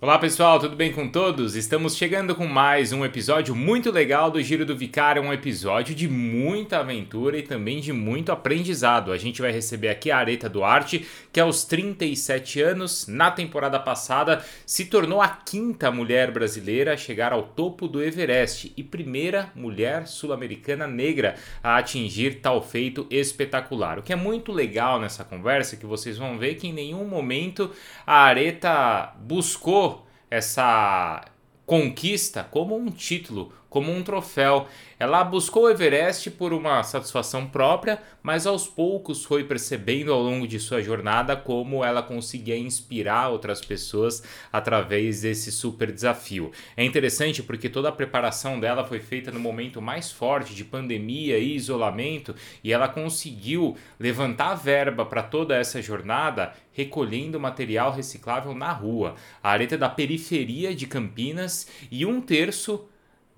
[0.00, 1.56] Olá pessoal, tudo bem com todos?
[1.56, 6.06] Estamos chegando com mais um episódio muito legal do Giro do Vicário, um episódio de
[6.06, 9.10] muita aventura e também de muito aprendizado.
[9.10, 14.40] A gente vai receber aqui a Areta Duarte, que aos 37 anos, na temporada passada,
[14.64, 20.06] se tornou a quinta mulher brasileira a chegar ao topo do Everest e primeira mulher
[20.06, 23.98] sul-americana negra a atingir tal feito espetacular.
[23.98, 27.04] O que é muito legal nessa conversa é que vocês vão ver que em nenhum
[27.04, 27.72] momento
[28.06, 29.87] a Areta buscou
[30.30, 31.24] essa
[31.66, 34.66] conquista como um título, como um troféu.
[34.98, 40.46] Ela buscou o Everest por uma satisfação própria, mas aos poucos foi percebendo ao longo
[40.46, 46.50] de sua jornada como ela conseguia inspirar outras pessoas através desse super desafio.
[46.76, 51.38] É interessante porque toda a preparação dela foi feita no momento mais forte de pandemia
[51.38, 58.72] e isolamento e ela conseguiu levantar verba para toda essa jornada recolhendo material reciclável na
[58.72, 59.14] rua.
[59.42, 62.88] A areta da periferia de Campinas e um terço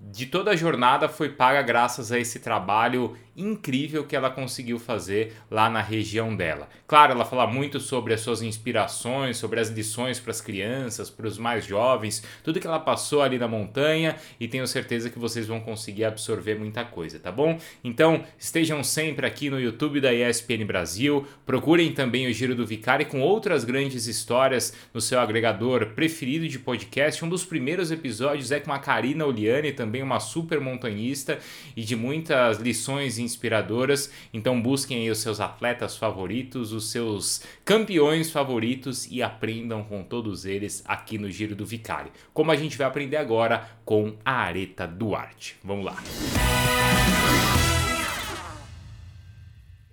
[0.09, 5.33] de toda a jornada foi paga graças a esse trabalho incrível que ela conseguiu fazer
[5.49, 6.67] lá na região dela.
[6.85, 11.27] Claro, ela fala muito sobre as suas inspirações, sobre as lições para as crianças, para
[11.27, 15.47] os mais jovens, tudo que ela passou ali na montanha e tenho certeza que vocês
[15.47, 17.57] vão conseguir absorver muita coisa, tá bom?
[17.83, 23.05] Então, estejam sempre aqui no YouTube da ESPN Brasil, procurem também o Giro do Vicari
[23.05, 27.23] com outras grandes histórias no seu agregador preferido de podcast.
[27.23, 31.39] Um dos primeiros episódios é com a Karina Oliane, também uma super montanhista
[31.75, 34.11] e de muitas lições inspiradoras.
[34.33, 40.45] Então busquem aí os seus atletas favoritos, os seus campeões favoritos e aprendam com todos
[40.45, 42.11] eles aqui no Giro do Vicário.
[42.33, 45.57] Como a gente vai aprender agora com a Areta Duarte.
[45.63, 45.97] Vamos lá.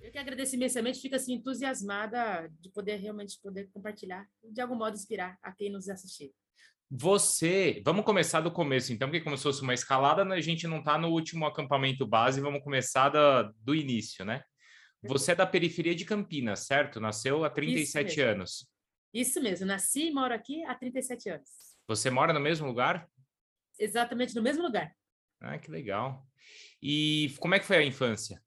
[0.01, 4.95] Eu que agradeço imensamente, fico assim entusiasmada de poder realmente poder compartilhar, de algum modo
[4.95, 6.33] inspirar a quem nos assistir.
[6.91, 10.65] Você, vamos começar do começo, então, porque como se fosse uma escalada, né, a gente
[10.65, 14.43] não está no último acampamento base, vamos começar da, do início, né?
[15.03, 16.99] Você é da periferia de Campinas, certo?
[16.99, 18.71] Nasceu há 37 Isso anos.
[19.13, 21.49] Isso mesmo, nasci e moro aqui há 37 anos.
[21.87, 23.07] Você mora no mesmo lugar?
[23.77, 24.91] Exatamente no mesmo lugar.
[25.39, 26.27] Ah, que legal.
[26.81, 28.41] E como é que foi a infância?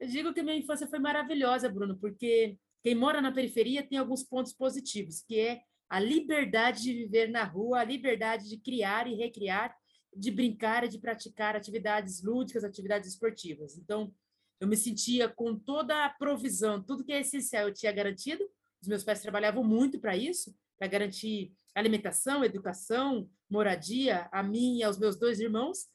[0.00, 4.22] Eu digo que minha infância foi maravilhosa, Bruno, porque quem mora na periferia tem alguns
[4.22, 9.14] pontos positivos, que é a liberdade de viver na rua, a liberdade de criar e
[9.14, 9.74] recriar,
[10.14, 13.76] de brincar e de praticar atividades lúdicas, atividades esportivas.
[13.78, 14.12] Então,
[14.60, 18.44] eu me sentia com toda a provisão, tudo que é essencial eu tinha garantido.
[18.82, 24.82] Os meus pais trabalhavam muito para isso, para garantir alimentação, educação, moradia a mim e
[24.82, 25.86] aos meus dois irmãos.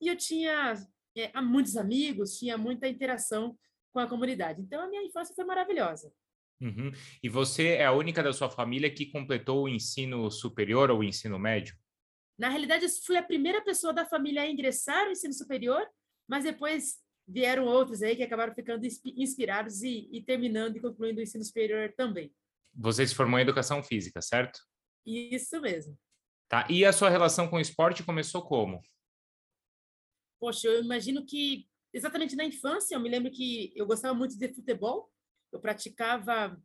[0.00, 0.74] E eu tinha
[1.16, 3.58] é, muitos amigos, tinha muita interação
[3.92, 4.62] com a comunidade.
[4.62, 6.12] Então, a minha infância foi maravilhosa.
[6.62, 6.92] Uhum.
[7.20, 11.04] E você é a única da sua família que completou o ensino superior ou o
[11.04, 11.76] ensino médio?
[12.38, 15.84] Na realidade, eu fui a primeira pessoa da família a ingressar no ensino superior,
[16.28, 21.22] mas depois vieram outros aí que acabaram ficando inspirados e, e terminando e concluindo o
[21.22, 22.32] ensino superior também.
[22.74, 24.60] Você se formou em educação física, certo?
[25.04, 25.98] Isso mesmo.
[26.48, 26.66] Tá.
[26.70, 28.80] E a sua relação com o esporte começou como?
[30.40, 34.48] Poxa, eu imagino que exatamente na infância, eu me lembro que eu gostava muito de
[34.54, 35.11] futebol,
[35.52, 36.58] eu praticava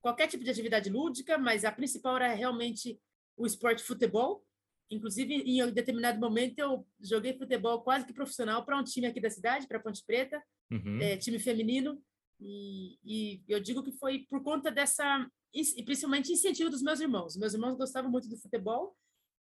[0.00, 3.00] qualquer tipo de atividade lúdica, mas a principal era realmente
[3.36, 4.44] o esporte futebol.
[4.90, 9.18] Inclusive, em um determinado momento, eu joguei futebol quase que profissional para um time aqui
[9.18, 11.00] da cidade, para Ponte Preta, uhum.
[11.00, 12.00] é, time feminino.
[12.38, 17.34] E, e, eu digo que foi por conta dessa, e principalmente incentivo dos meus irmãos.
[17.36, 18.94] Meus irmãos gostavam muito do futebol.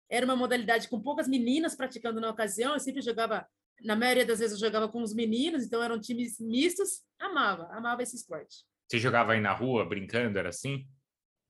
[0.10, 2.74] Era uma modalidade com poucas meninas praticando na ocasião.
[2.74, 3.48] Eu sempre jogava,
[3.82, 7.04] na maioria das vezes, eu jogava com os meninos, então eram times mistos.
[7.18, 8.66] Amava, amava esse esporte.
[8.90, 10.88] Você jogava aí na rua, brincando, era assim?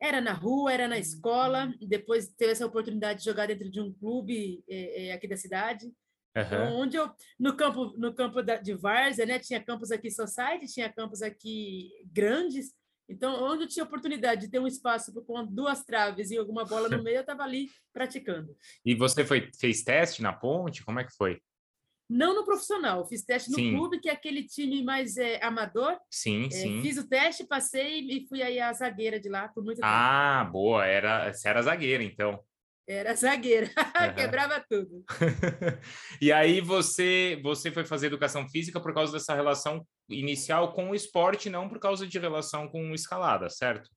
[0.02, 3.94] Era na rua, era na escola, depois teve essa oportunidade de jogar dentro de um
[3.94, 5.86] clube é, é, aqui da cidade.
[6.36, 6.82] Uhum.
[6.82, 9.40] Onde eu, no campo, no campo da, de Várzea, né?
[9.40, 12.74] Tinha campos aqui society, tinha campos aqui grandes.
[13.10, 16.90] Então, onde eu tinha oportunidade de ter um espaço com duas traves e alguma bola
[16.90, 18.54] no meio, eu estava ali praticando.
[18.86, 20.84] E você foi, fez teste na ponte?
[20.84, 21.42] Como é que foi?
[22.10, 23.72] Não no profissional, fiz teste no sim.
[23.72, 25.96] clube, que é aquele time mais é, amador.
[26.10, 26.82] Sim, é, sim.
[26.82, 29.88] Fiz o teste, passei e fui aí a zagueira de lá por muito tempo.
[29.88, 32.44] Ah, boa, era, você era zagueira, então.
[32.88, 34.16] Era zagueira, uhum.
[34.16, 35.06] quebrava tudo.
[36.20, 40.96] e aí você, você foi fazer educação física por causa dessa relação inicial com o
[40.96, 43.88] esporte, não por causa de relação com escalada, certo?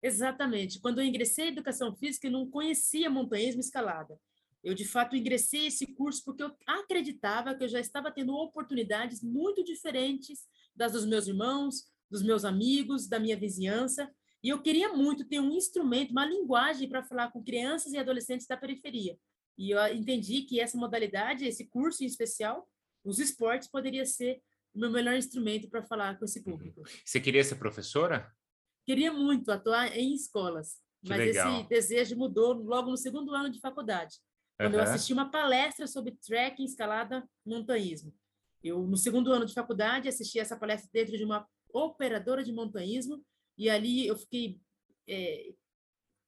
[0.00, 0.80] Exatamente.
[0.80, 4.16] Quando eu ingressei em educação física, eu não conhecia montanhismo e escalada.
[4.62, 9.22] Eu, de fato, ingressei esse curso porque eu acreditava que eu já estava tendo oportunidades
[9.22, 14.10] muito diferentes das dos meus irmãos, dos meus amigos, da minha vizinhança.
[14.42, 18.46] E eu queria muito ter um instrumento, uma linguagem para falar com crianças e adolescentes
[18.46, 19.18] da periferia.
[19.56, 22.68] E eu entendi que essa modalidade, esse curso em especial,
[23.04, 24.40] os esportes, poderia ser
[24.74, 26.82] o meu melhor instrumento para falar com esse público.
[27.04, 28.32] Você queria ser professora?
[28.86, 31.60] Queria muito atuar em escolas, que mas legal.
[31.60, 34.16] esse desejo mudou logo no segundo ano de faculdade,
[34.58, 34.80] quando uhum.
[34.80, 38.12] eu assisti uma palestra sobre trekking, escalada, montanhismo.
[38.62, 43.24] Eu, no segundo ano de faculdade, assisti essa palestra dentro de uma operadora de montanhismo,
[43.56, 44.60] e ali eu fiquei
[45.08, 45.52] é,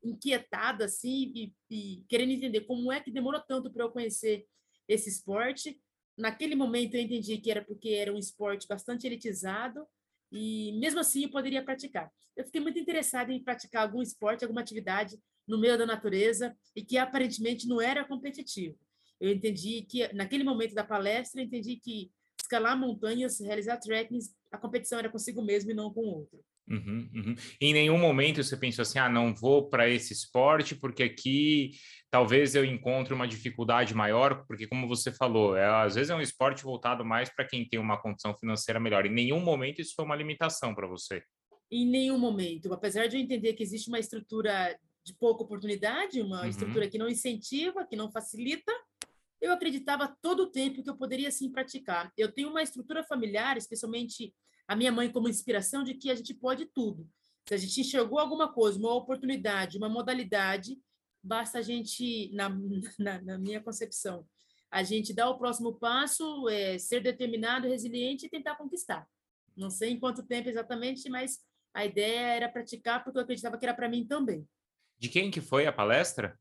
[0.02, 4.46] inquietada, assim, e, e querendo entender como é que demorou tanto para eu conhecer
[4.86, 5.80] esse esporte.
[6.16, 9.84] Naquele momento eu entendi que era porque era um esporte bastante elitizado,
[10.30, 12.12] e mesmo assim eu poderia praticar.
[12.36, 16.84] Eu fiquei muito interessada em praticar algum esporte, alguma atividade no meio da natureza e
[16.84, 18.78] que aparentemente não era competitivo.
[19.20, 22.10] Eu entendi que naquele momento da palestra, eu entendi que
[22.40, 26.40] escalar montanhas, realizar trekkings, a competição era consigo mesmo e não com o outro.
[26.68, 27.34] Uhum, uhum.
[27.60, 31.72] Em nenhum momento você pensou assim, ah, não vou para esse esporte porque aqui
[32.08, 36.20] talvez eu encontre uma dificuldade maior, porque como você falou, é, às vezes é um
[36.20, 39.04] esporte voltado mais para quem tem uma condição financeira melhor.
[39.04, 41.22] Em nenhum momento isso foi uma limitação para você?
[41.70, 42.72] Em nenhum momento.
[42.72, 46.48] Apesar de eu entender que existe uma estrutura de pouca oportunidade, uma uhum.
[46.48, 48.72] estrutura que não incentiva, que não facilita,
[49.40, 52.12] eu acreditava todo o tempo que eu poderia sim praticar.
[52.16, 54.34] Eu tenho uma estrutura familiar, especialmente
[54.68, 57.08] a minha mãe como inspiração de que a gente pode tudo.
[57.48, 60.78] Se a gente enxergou alguma coisa, uma oportunidade, uma modalidade,
[61.22, 62.48] basta a gente, na,
[62.98, 64.26] na, na minha concepção,
[64.70, 69.08] a gente dar o próximo passo, é, ser determinado, resiliente e tentar conquistar.
[69.56, 71.40] Não sei em quanto tempo exatamente, mas
[71.74, 74.46] a ideia era praticar porque eu acreditava que era para mim também.
[75.00, 76.38] De quem que foi a palestra?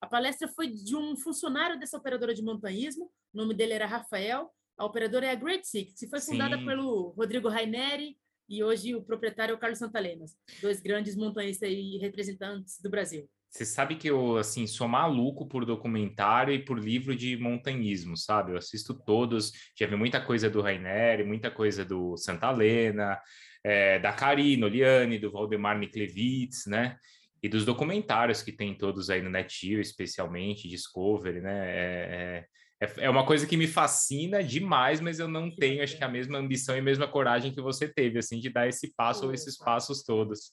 [0.00, 4.50] A palestra foi de um funcionário dessa operadora de montanhismo, o nome dele era Rafael.
[4.78, 6.64] A operadora é a Great Six, e foi fundada Sim.
[6.64, 8.16] pelo Rodrigo Raineri
[8.48, 13.28] e hoje o proprietário é o Carlos Santalemas, dois grandes montanhistas e representantes do Brasil.
[13.50, 18.52] Você sabe que eu, assim, sou maluco por documentário e por livro de montanhismo, sabe?
[18.52, 23.18] Eu assisto todos, já vi muita coisa do Raineri, muita coisa do Santalena,
[23.64, 26.96] é, da Karina Oliane, do Valdemar Niklevitz, né?
[27.42, 31.68] E dos documentários que tem todos aí no NetGeo, especialmente, Discovery, né?
[31.68, 32.46] É,
[32.80, 36.08] é, é uma coisa que me fascina demais, mas eu não tenho, acho que a
[36.08, 39.32] mesma ambição e a mesma coragem que você teve, assim, de dar esse passo ou
[39.32, 40.52] esses passos todos.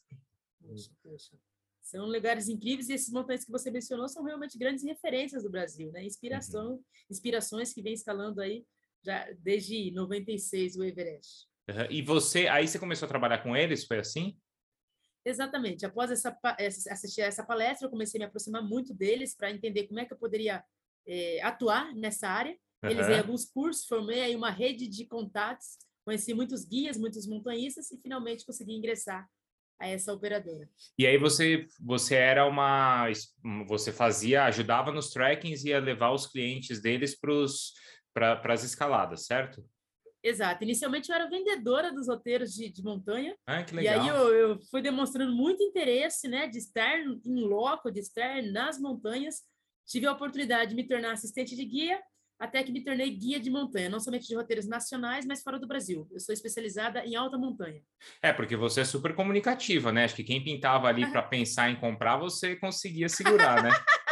[1.82, 5.92] São lugares incríveis e esses montanhas que você mencionou são realmente grandes referências do Brasil,
[5.92, 6.04] né?
[6.04, 6.84] Inspiração, uhum.
[7.10, 8.66] inspirações que vem instalando aí
[9.04, 11.48] já desde 96 o Everest.
[11.70, 11.86] Uhum.
[11.92, 14.36] E você, aí você começou a trabalhar com eles, foi assim?
[15.26, 15.86] Exatamente.
[15.86, 16.38] Após essa,
[16.92, 20.06] assistir a essa palestra, eu comecei a me aproximar muito deles para entender como é
[20.06, 20.64] que eu poderia
[21.08, 22.56] é, atuar nessa área.
[22.84, 27.92] Eles em alguns cursos, formei aí uma rede de contatos, conheci muitos guias, muitos montanhistas
[27.92, 29.28] e finalmente consegui ingressar
[29.80, 30.70] a essa operadora.
[30.98, 33.08] E aí você você era uma
[33.68, 37.18] você fazia ajudava nos trekkings e ia levar os clientes deles
[38.14, 39.66] para as escaladas, certo?
[40.26, 40.64] Exato.
[40.64, 43.36] Inicialmente eu era vendedora dos roteiros de, de montanha.
[43.46, 43.96] Ah, que legal.
[43.96, 48.42] E aí eu, eu, fui demonstrando muito interesse, né, de estar em loco, de estar
[48.42, 49.44] nas montanhas.
[49.86, 52.02] Tive a oportunidade de me tornar assistente de guia,
[52.40, 55.68] até que me tornei guia de montanha, não somente de roteiros nacionais, mas fora do
[55.68, 56.08] Brasil.
[56.12, 57.82] Eu sou especializada em alta montanha.
[58.20, 60.06] É, porque você é super comunicativa, né?
[60.06, 63.70] Acho que quem pintava ali para pensar em comprar, você conseguia segurar, né?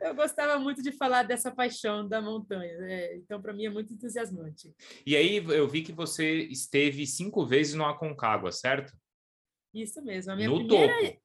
[0.00, 3.16] eu gostava muito de falar dessa paixão da montanha, né?
[3.16, 4.72] então para mim é muito entusiasmante.
[5.04, 8.96] E aí eu vi que você esteve cinco vezes no Aconcagua, certo?
[9.74, 10.32] Isso mesmo.
[10.32, 11.00] A minha no primeira...
[11.00, 11.22] topo.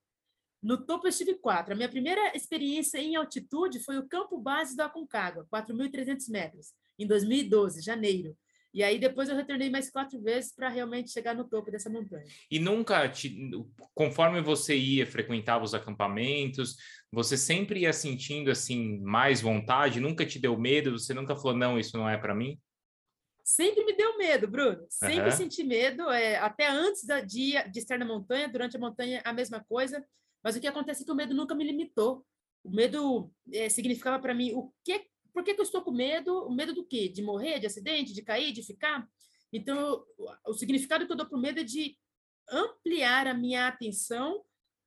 [0.62, 1.74] No topo eu estive quatro.
[1.74, 7.06] A minha primeira experiência em altitude foi o campo base do Aconcagua, 4.300 metros, em
[7.06, 8.38] 2012, janeiro.
[8.74, 12.26] E aí depois eu retornei mais quatro vezes para realmente chegar no topo dessa montanha.
[12.50, 13.52] E nunca, te,
[13.94, 16.76] conforme você ia, frequentava os acampamentos,
[17.12, 20.00] você sempre ia sentindo assim mais vontade?
[20.00, 20.98] Nunca te deu medo?
[20.98, 22.60] Você nunca falou não, isso não é para mim?
[23.44, 24.86] Sempre me deu medo, Bruno.
[24.90, 25.32] Sempre uhum.
[25.32, 29.34] senti medo, é, até antes da, de, de estar na montanha, durante a montanha a
[29.34, 30.04] mesma coisa.
[30.44, 32.26] Mas o que acontece é que o medo nunca me limitou.
[32.64, 36.46] O medo é, significava para mim o que por que, que eu estou com medo?
[36.46, 37.10] O medo do quê?
[37.10, 39.08] De morrer, de acidente, de cair, de ficar?
[39.52, 40.06] Então,
[40.48, 41.98] o significado que eu dou para o medo é de
[42.50, 44.44] ampliar a minha atenção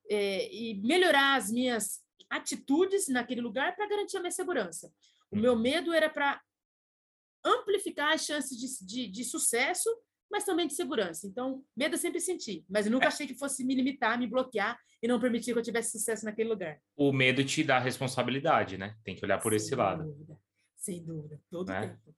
[0.08, 2.00] é, e melhorar as minhas
[2.30, 4.92] atitudes naquele lugar para garantir a minha segurança.
[5.30, 6.40] O meu medo era para
[7.44, 9.88] amplificar as chances de, de, de, sucesso,
[10.30, 11.26] mas também de segurança.
[11.26, 14.78] Então, medo eu sempre senti, mas eu nunca achei que fosse me limitar, me bloquear
[15.02, 16.78] e não permitir que eu tivesse sucesso naquele lugar.
[16.96, 18.96] O medo te dá responsabilidade, né?
[19.04, 20.04] Tem que olhar por sem esse lado.
[20.04, 20.38] Dúvida.
[20.76, 21.88] Sem dúvida, todo né?
[21.88, 22.16] tempo.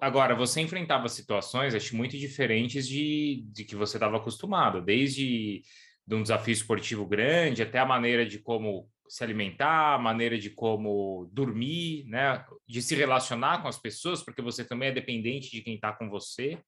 [0.00, 5.62] Agora, você enfrentava situações, acho, muito diferentes de, de que você estava acostumado, desde
[6.06, 10.50] de um desafio esportivo grande, até a maneira de como se alimentar, a maneira de
[10.50, 12.44] como dormir, né?
[12.66, 16.08] De se relacionar com as pessoas, porque você também é dependente de quem está com
[16.08, 16.58] você.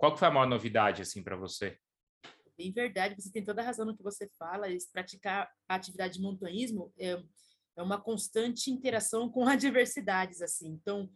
[0.00, 1.76] Qual que foi a maior novidade assim para você?
[2.58, 4.66] Em verdade, você tem toda a razão no que você fala.
[4.90, 7.22] Praticar a atividade de montanhismo é,
[7.76, 10.68] é uma constante interação com adversidades, assim.
[10.68, 11.10] Então,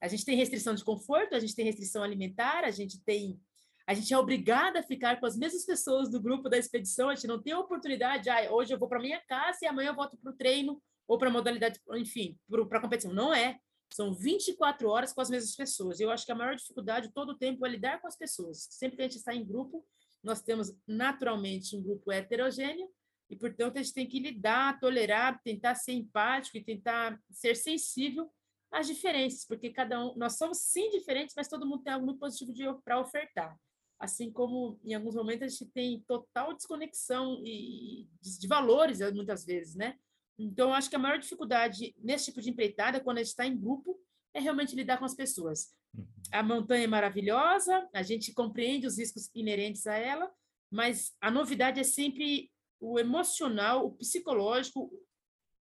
[0.00, 3.38] a gente tem restrição de conforto, a gente tem restrição alimentar, a gente tem
[3.86, 7.14] a gente é obrigada a ficar com as mesmas pessoas do grupo da expedição, a
[7.14, 9.96] gente não tem a oportunidade, ah, hoje eu vou para minha casa e amanhã eu
[9.96, 13.12] volto para o treino ou para a modalidade, enfim, para a competição.
[13.12, 13.58] Não é.
[13.92, 16.00] São 24 horas com as mesmas pessoas.
[16.00, 18.68] Eu acho que a maior dificuldade todo o tempo é lidar com as pessoas.
[18.70, 19.84] Sempre que a gente está em grupo,
[20.22, 22.88] nós temos naturalmente um grupo heterogêneo
[23.28, 28.30] e, portanto, a gente tem que lidar, tolerar, tentar ser empático e tentar ser sensível
[28.70, 32.20] às diferenças, porque cada um, nós somos sim diferentes, mas todo mundo tem algo muito
[32.20, 33.58] positivo para ofertar
[34.00, 39.74] assim como em alguns momentos a gente tem total desconexão e, de, valores muitas vezes,
[39.74, 39.98] né?
[40.42, 43.58] Então, acho que a maior dificuldade nesse tipo de empreitada, quando a gente está em
[43.58, 44.00] grupo,
[44.32, 45.74] é realmente lidar com as pessoas.
[45.94, 46.06] Uhum.
[46.32, 50.30] A montanha é maravilhosa, a gente compreende os riscos inerentes a ela,
[50.70, 54.90] mas a novidade é sempre o emocional, o psicológico,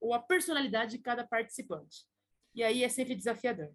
[0.00, 2.06] ou a personalidade de cada participante.
[2.54, 3.70] E aí é sempre desafiador.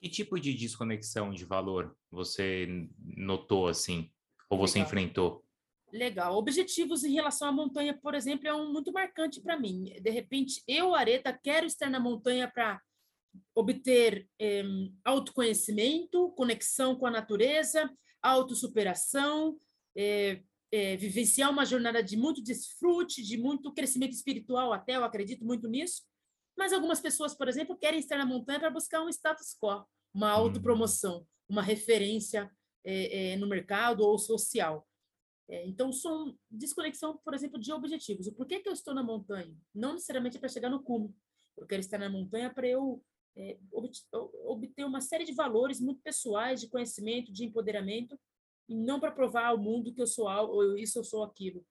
[0.00, 4.10] Que tipo de desconexão de valor você notou assim,
[4.48, 4.88] ou você Legal.
[4.88, 5.44] enfrentou?
[5.92, 6.34] Legal.
[6.38, 9.92] Objetivos em relação à montanha, por exemplo, é um muito marcante para mim.
[10.00, 12.80] De repente, eu, Areta, quero estar na montanha para
[13.54, 14.64] obter eh,
[15.04, 17.90] autoconhecimento, conexão com a natureza,
[18.22, 19.58] autossuperação,
[19.94, 25.44] eh, eh, vivenciar uma jornada de muito desfrute, de muito crescimento espiritual até, eu acredito
[25.44, 26.04] muito nisso.
[26.56, 29.84] Mas algumas pessoas, por exemplo, querem estar na montanha para buscar um status quo,
[30.14, 30.40] uma hum.
[30.40, 32.50] autopromoção, uma referência
[32.84, 34.86] é, no mercado ou social.
[35.48, 38.26] É, então, são desconexão, por exemplo, de objetivos.
[38.26, 39.54] O porquê que eu estou na montanha?
[39.74, 41.14] Não necessariamente para chegar no cume.
[41.56, 43.02] Eu quero estar na montanha para eu
[43.36, 43.58] é,
[44.44, 48.18] obter uma série de valores muito pessoais, de conhecimento, de empoderamento,
[48.68, 51.64] e não para provar ao mundo que eu sou algo, ou isso eu sou aquilo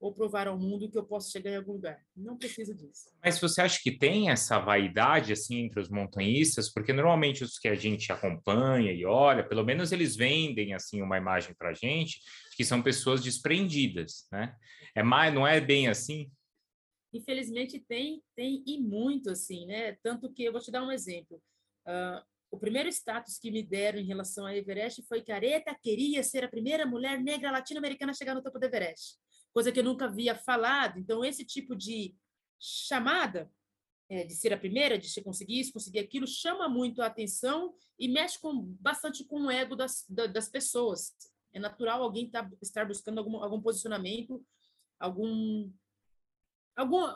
[0.00, 2.00] ou provar ao mundo que eu posso chegar em algum lugar.
[2.16, 3.10] Não preciso disso.
[3.22, 6.72] Mas você acha que tem essa vaidade assim entre os montanhistas?
[6.72, 11.18] Porque normalmente os que a gente acompanha e olha, pelo menos eles vendem assim uma
[11.18, 12.20] imagem para a gente
[12.58, 14.54] que são pessoas desprendidas, né?
[14.92, 16.30] É mais, não é bem assim?
[17.12, 19.96] Infelizmente tem, tem e muito assim, né?
[20.02, 21.40] Tanto que eu vou te dar um exemplo.
[21.86, 26.22] Uh, o primeiro status que me deram em relação a Everest foi que Areta queria
[26.22, 29.16] ser a primeira mulher negra latino-americana a chegar no topo do Everest
[29.58, 30.98] coisa que eu nunca havia falado.
[30.98, 32.14] Então, esse tipo de
[32.60, 33.50] chamada,
[34.08, 38.08] é, de ser a primeira, de conseguir isso, conseguir aquilo, chama muito a atenção e
[38.08, 41.12] mexe com, bastante com o ego das, das pessoas.
[41.52, 44.44] É natural alguém tá, estar buscando algum, algum posicionamento,
[44.98, 45.70] algum,
[46.76, 47.06] algum,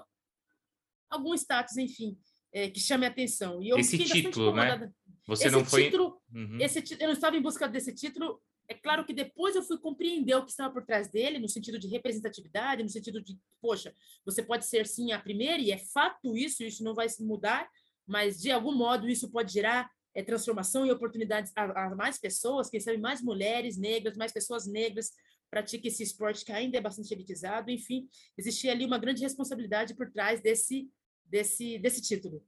[1.10, 2.18] algum status, enfim,
[2.52, 3.62] é, que chame a atenção.
[3.62, 4.92] E eu esse título, né?
[5.26, 5.84] Você esse não foi...
[5.84, 6.58] Título, uhum.
[6.60, 10.34] esse, eu não estava em busca desse título, é claro que depois eu fui compreender
[10.34, 14.42] o que estava por trás dele, no sentido de representatividade, no sentido de, poxa, você
[14.42, 17.68] pode ser sim a primeira, e é fato isso, isso não vai se mudar,
[18.06, 22.68] mas de algum modo isso pode gerar é, transformação e oportunidades a, a, mais pessoas,
[22.68, 25.12] quem sabe mais mulheres negras, mais pessoas negras
[25.50, 30.10] pratiquem esse esporte que ainda é bastante elitizado, enfim, existia ali uma grande responsabilidade por
[30.10, 30.90] trás desse,
[31.26, 32.42] desse, desse título.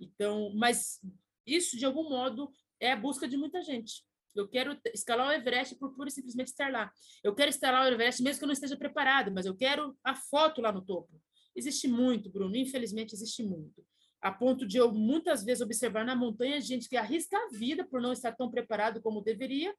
[0.00, 0.98] Então, mas
[1.46, 4.02] isso, de algum modo, é a busca de muita gente.
[4.34, 6.90] Eu quero escalar o Everest por pura e simplesmente estar lá.
[7.22, 10.14] Eu quero escalar o Everest mesmo que eu não esteja preparado, mas eu quero a
[10.14, 11.20] foto lá no topo.
[11.54, 13.84] Existe muito, Bruno, infelizmente existe muito.
[14.20, 18.00] A ponto de eu muitas vezes observar na montanha gente que arrisca a vida por
[18.00, 19.74] não estar tão preparado como deveria,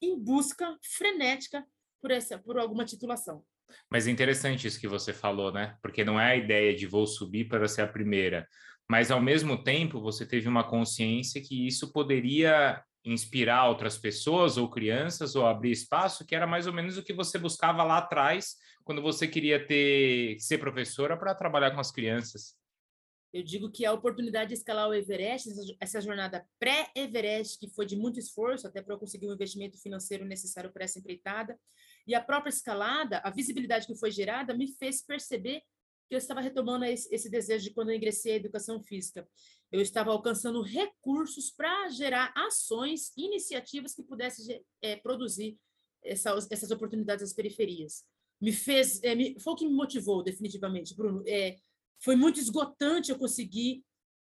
[0.00, 1.66] em busca frenética
[2.00, 3.44] por essa por alguma titulação.
[3.90, 5.76] Mas é interessante isso que você falou, né?
[5.82, 8.48] Porque não é a ideia de vou subir para ser a primeira,
[8.90, 14.70] mas ao mesmo tempo você teve uma consciência que isso poderia inspirar outras pessoas ou
[14.70, 18.56] crianças ou abrir espaço, que era mais ou menos o que você buscava lá atrás,
[18.84, 22.57] quando você queria ter ser professora para trabalhar com as crianças.
[23.32, 27.96] Eu digo que a oportunidade de escalar o Everest, essa jornada pré-Everest, que foi de
[27.96, 31.58] muito esforço, até para eu conseguir o um investimento financeiro necessário para essa empreitada,
[32.06, 35.62] e a própria escalada, a visibilidade que foi gerada, me fez perceber
[36.08, 39.28] que eu estava retomando esse, desejo de quando eu ingressei à educação física
[39.70, 45.58] eu estava alcançando recursos para gerar ações, iniciativas que pudessem é, produzir
[46.02, 48.04] essas, essas oportunidades nas periferias.
[48.40, 51.22] Me fez, é, me, foi o que me motivou definitivamente, Bruno.
[51.26, 51.56] É,
[52.00, 53.84] foi muito esgotante eu conseguir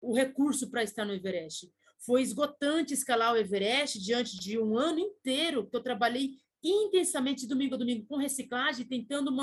[0.01, 1.71] o recurso para estar no Everest.
[1.99, 7.75] Foi esgotante escalar o Everest diante de um ano inteiro que eu trabalhei intensamente domingo
[7.75, 9.33] a domingo com reciclagem, tentando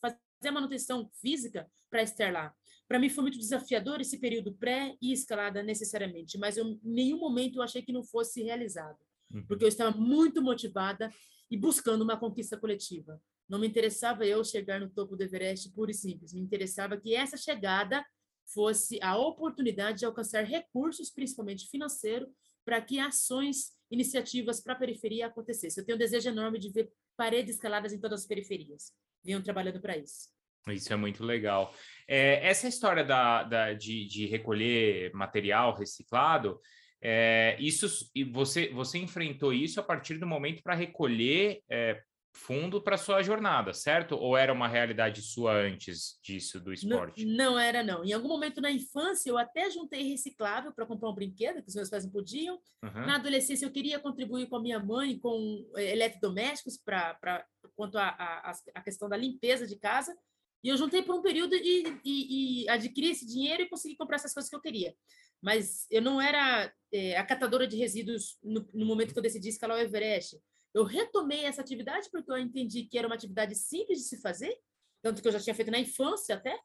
[0.00, 2.54] fazer a manutenção física para estar lá.
[2.86, 7.18] Para mim foi muito desafiador esse período pré e escalada necessariamente, mas eu, em nenhum
[7.18, 8.98] momento eu achei que não fosse realizado,
[9.32, 9.44] uhum.
[9.46, 11.10] porque eu estava muito motivada
[11.50, 13.20] e buscando uma conquista coletiva.
[13.48, 17.14] Não me interessava eu chegar no topo do Everest puro e simples, me interessava que
[17.14, 18.04] essa chegada
[18.46, 22.26] fosse a oportunidade de alcançar recursos, principalmente financeiro,
[22.64, 25.80] para que ações, iniciativas para a periferia acontecessem.
[25.80, 28.92] Eu tenho um desejo enorme de ver paredes escaladas em todas as periferias.
[29.22, 30.28] Venham trabalhando para isso.
[30.68, 31.74] Isso é muito legal.
[32.08, 36.58] É, essa história da, da de, de, recolher material reciclado,
[37.02, 37.86] é, isso
[38.32, 42.02] você, você enfrentou isso a partir do momento para recolher é,
[42.34, 44.16] fundo para sua jornada, certo?
[44.16, 47.24] Ou era uma realidade sua antes disso, do esporte?
[47.24, 48.04] Não, não, era, não.
[48.04, 51.74] Em algum momento na infância, eu até juntei reciclável para comprar um brinquedo, que os
[51.74, 52.58] meus pais não podiam.
[52.82, 53.06] Uhum.
[53.06, 58.52] Na adolescência, eu queria contribuir com a minha mãe com eh, eletrodomésticos para quanto à
[58.84, 60.14] questão da limpeza de casa.
[60.62, 64.16] E eu juntei por um período e, e, e, adquiri esse dinheiro e consegui comprar
[64.16, 64.94] essas coisas que eu queria.
[65.40, 69.50] Mas eu não era é, a catadora de resíduos no, no momento que eu decidi
[69.50, 70.40] escalar o Everest
[70.74, 74.58] eu retomei essa atividade porque eu entendi que era uma atividade simples de se fazer,
[75.00, 76.58] tanto que eu já tinha feito na infância até,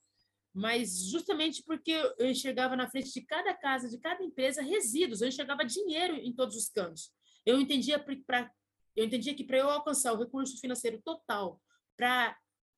[0.54, 5.28] mas justamente porque eu enxergava na frente de cada casa, de cada empresa, resíduos, eu
[5.28, 7.12] enxergava dinheiro em todos os cantos.
[7.46, 8.52] Eu entendia, pra,
[8.96, 11.62] eu entendia que para eu alcançar o recurso financeiro total
[11.96, 12.36] para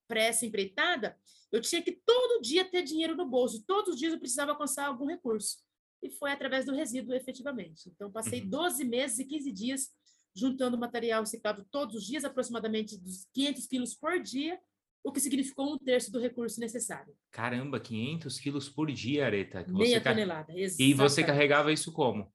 [0.10, 1.18] essa empreitada,
[1.50, 4.88] eu tinha que todo dia ter dinheiro no bolso, todos os dias eu precisava alcançar
[4.88, 5.60] algum recurso.
[6.04, 7.88] E foi através do resíduo, efetivamente.
[7.88, 8.90] Então, passei 12 uhum.
[8.90, 9.92] meses e 15 dias
[10.36, 14.60] juntando material reciclado todos os dias, aproximadamente dos 500 quilos por dia,
[15.04, 17.14] o que significou um terço do recurso necessário.
[17.32, 19.66] Caramba, 500 quilos por dia, Areta.
[19.68, 20.14] Meia car...
[20.14, 20.92] tonelada, exatamente.
[20.92, 22.32] E você carregava isso como?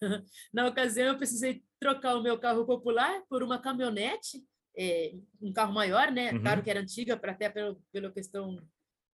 [0.52, 4.44] Na ocasião, eu precisei trocar o meu carro popular por uma caminhonete,
[4.76, 6.32] é, um carro maior, né?
[6.32, 6.42] Uhum.
[6.42, 8.62] Claro que era antiga, para até pelo, pela questão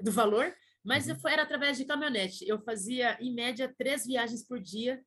[0.01, 1.29] do valor, mas uhum.
[1.29, 2.49] era através de caminhonete.
[2.49, 5.01] Eu fazia, em média, três viagens por dia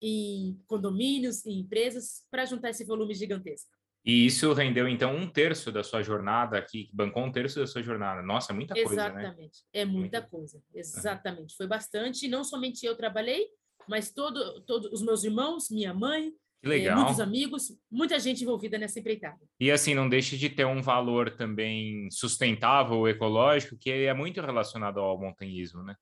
[0.00, 3.70] em condomínios, em empresas, para juntar esse volume gigantesco.
[4.04, 7.82] E isso rendeu, então, um terço da sua jornada aqui, bancou um terço da sua
[7.82, 8.22] jornada.
[8.22, 9.20] Nossa, é muita coisa, né?
[9.20, 9.80] Exatamente, né?
[9.80, 11.54] é muita coisa, exatamente.
[11.54, 13.46] Foi bastante, não somente eu trabalhei,
[13.86, 16.32] mas todos todo os meus irmãos, minha mãe,
[16.62, 19.38] é, muitos amigos, muita gente envolvida nessa empreitada.
[19.58, 24.98] E assim, não deixe de ter um valor também sustentável, ecológico, que é muito relacionado
[25.00, 25.94] ao montanhismo, né?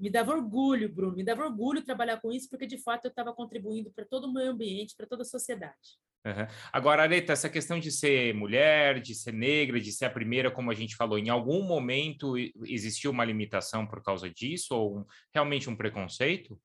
[0.00, 3.32] Me dava orgulho, Bruno, me dava orgulho trabalhar com isso, porque de fato eu estava
[3.32, 5.98] contribuindo para todo o meio ambiente, para toda a sociedade.
[6.24, 6.46] Uhum.
[6.72, 10.70] Agora, Areta, essa questão de ser mulher, de ser negra, de ser a primeira, como
[10.70, 15.76] a gente falou, em algum momento existiu uma limitação por causa disso, ou realmente um
[15.76, 16.60] preconceito?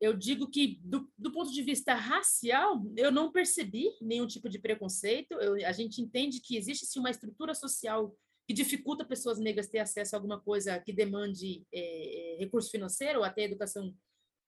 [0.00, 4.58] Eu digo que, do, do, ponto de vista racial, eu não percebi nenhum tipo de
[4.58, 5.32] preconceito.
[5.34, 8.14] Eu, a gente entende que existe sim uma estrutura social
[8.46, 13.24] que dificulta pessoas negras ter acesso a alguma coisa que demande é, recurso financeiro ou
[13.24, 13.92] até educação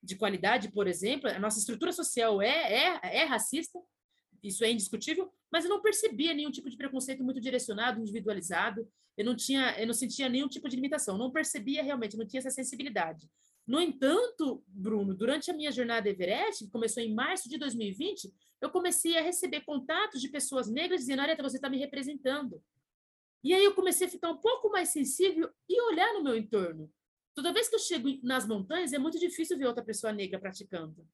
[0.03, 1.29] de qualidade, por exemplo.
[1.29, 3.81] A nossa estrutura social é, é, é racista,
[4.43, 8.89] isso é indiscutível, mas eu não percebia nenhum tipo de preconceito muito direcionado, individualizado.
[9.17, 12.39] Eu não tinha, eu não sentia nenhum tipo de limitação, não percebia realmente, não tinha
[12.39, 13.29] essa sensibilidade.
[13.67, 18.33] No entanto, Bruno, durante a minha jornada Everest, que começou em março de 2020,
[18.63, 22.63] eu comecei a receber contatos de pessoas negras dizendo: Areta, você está me representando.
[23.43, 26.93] E aí eu comecei a ficar um pouco mais sensível e olhar no meu entorno.
[27.35, 31.07] Toda vez que eu chego nas montanhas, é muito difícil ver outra pessoa negra praticando.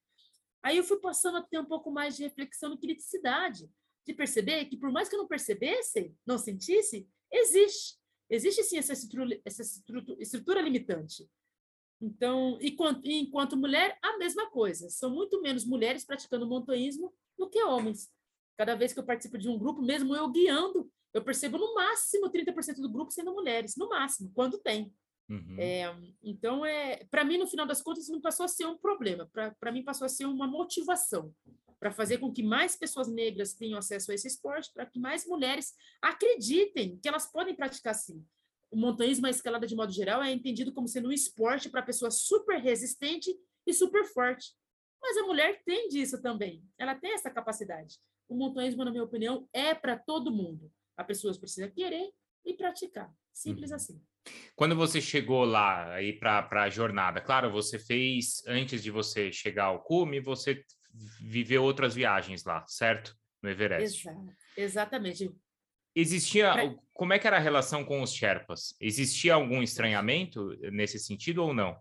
[0.62, 3.68] Aí eu fui passando a ter um pouco mais de reflexão e criticidade,
[4.06, 7.98] de perceber que por mais que eu não percebesse, não sentisse, existe.
[8.30, 11.28] Existe sim essa estrutura, essa estrutura, estrutura limitante.
[12.00, 14.88] Então, enquanto, enquanto mulher, a mesma coisa.
[14.88, 18.10] São muito menos mulheres praticando montanhismo do que homens.
[18.56, 22.28] Cada vez que eu participo de um grupo, mesmo eu guiando, eu percebo no máximo
[22.28, 24.92] 30% do grupo sendo mulheres, no máximo, quando tem.
[25.30, 25.56] Uhum.
[25.58, 29.30] É, então, é, para mim, no final das contas, não passou a ser um problema,
[29.58, 31.32] para mim passou a ser uma motivação
[31.78, 35.26] para fazer com que mais pessoas negras tenham acesso a esse esporte, para que mais
[35.26, 38.24] mulheres acreditem que elas podem praticar sim.
[38.70, 42.10] O montanhismo, a escalada de modo geral, é entendido como sendo um esporte para pessoa
[42.10, 43.30] super resistente
[43.66, 44.52] e super forte.
[45.00, 47.98] Mas a mulher tem disso também, ela tem essa capacidade.
[48.28, 50.72] O montanhismo, na minha opinião, é para todo mundo.
[50.96, 52.10] A pessoa precisa querer
[52.44, 53.12] e praticar.
[53.32, 53.76] Simples uhum.
[53.76, 54.02] assim.
[54.54, 59.64] Quando você chegou lá aí para a jornada, claro, você fez antes de você chegar
[59.64, 60.64] ao cume, você
[61.20, 63.14] viveu outras viagens lá, certo?
[63.42, 64.08] No Everest.
[64.08, 64.32] Exato.
[64.56, 65.30] Exatamente.
[65.94, 66.74] Existia, pra...
[66.92, 68.74] como é que era a relação com os Sherpas?
[68.80, 71.76] Existia algum estranhamento nesse sentido ou não?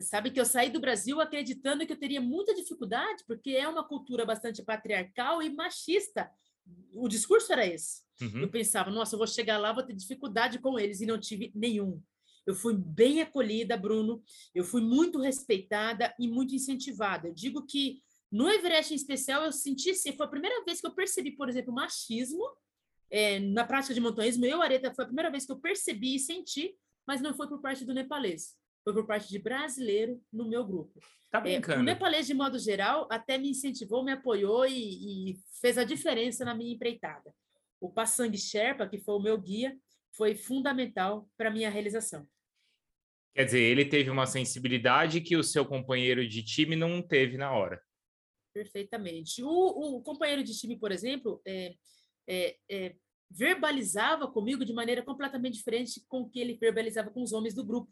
[0.00, 3.86] Sabe que eu saí do Brasil acreditando que eu teria muita dificuldade, porque é uma
[3.86, 6.30] cultura bastante patriarcal e machista.
[6.92, 8.02] O discurso era esse.
[8.20, 8.42] Uhum.
[8.42, 11.50] Eu pensava, nossa, eu vou chegar lá, vou ter dificuldade com eles, e não tive
[11.54, 12.02] nenhum.
[12.46, 14.22] Eu fui bem acolhida, Bruno,
[14.54, 17.28] eu fui muito respeitada e muito incentivada.
[17.28, 20.86] Eu digo que no Everest em especial, eu senti, assim, foi a primeira vez que
[20.86, 22.44] eu percebi, por exemplo, machismo
[23.10, 24.44] é, na prática de montanhismo.
[24.44, 27.60] Eu, Areta, foi a primeira vez que eu percebi e senti, mas não foi por
[27.60, 31.00] parte do nepalês foi por parte de brasileiro no meu grupo.
[31.30, 31.78] Tá brincando.
[31.78, 35.84] É, o nepalês, de modo geral, até me incentivou, me apoiou e, e fez a
[35.84, 37.32] diferença na minha empreitada.
[37.80, 39.76] O Passang Sherpa, que foi o meu guia,
[40.12, 42.26] foi fundamental para a minha realização.
[43.34, 47.52] Quer dizer, ele teve uma sensibilidade que o seu companheiro de time não teve na
[47.52, 47.80] hora.
[48.52, 49.42] Perfeitamente.
[49.42, 51.74] O, o companheiro de time, por exemplo, é,
[52.28, 52.96] é, é,
[53.30, 57.64] verbalizava comigo de maneira completamente diferente com o que ele verbalizava com os homens do
[57.64, 57.88] grupo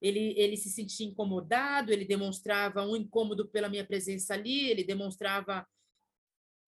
[0.00, 5.66] ele, ele se sentia incomodado, ele demonstrava um incômodo pela minha presença ali, ele demonstrava.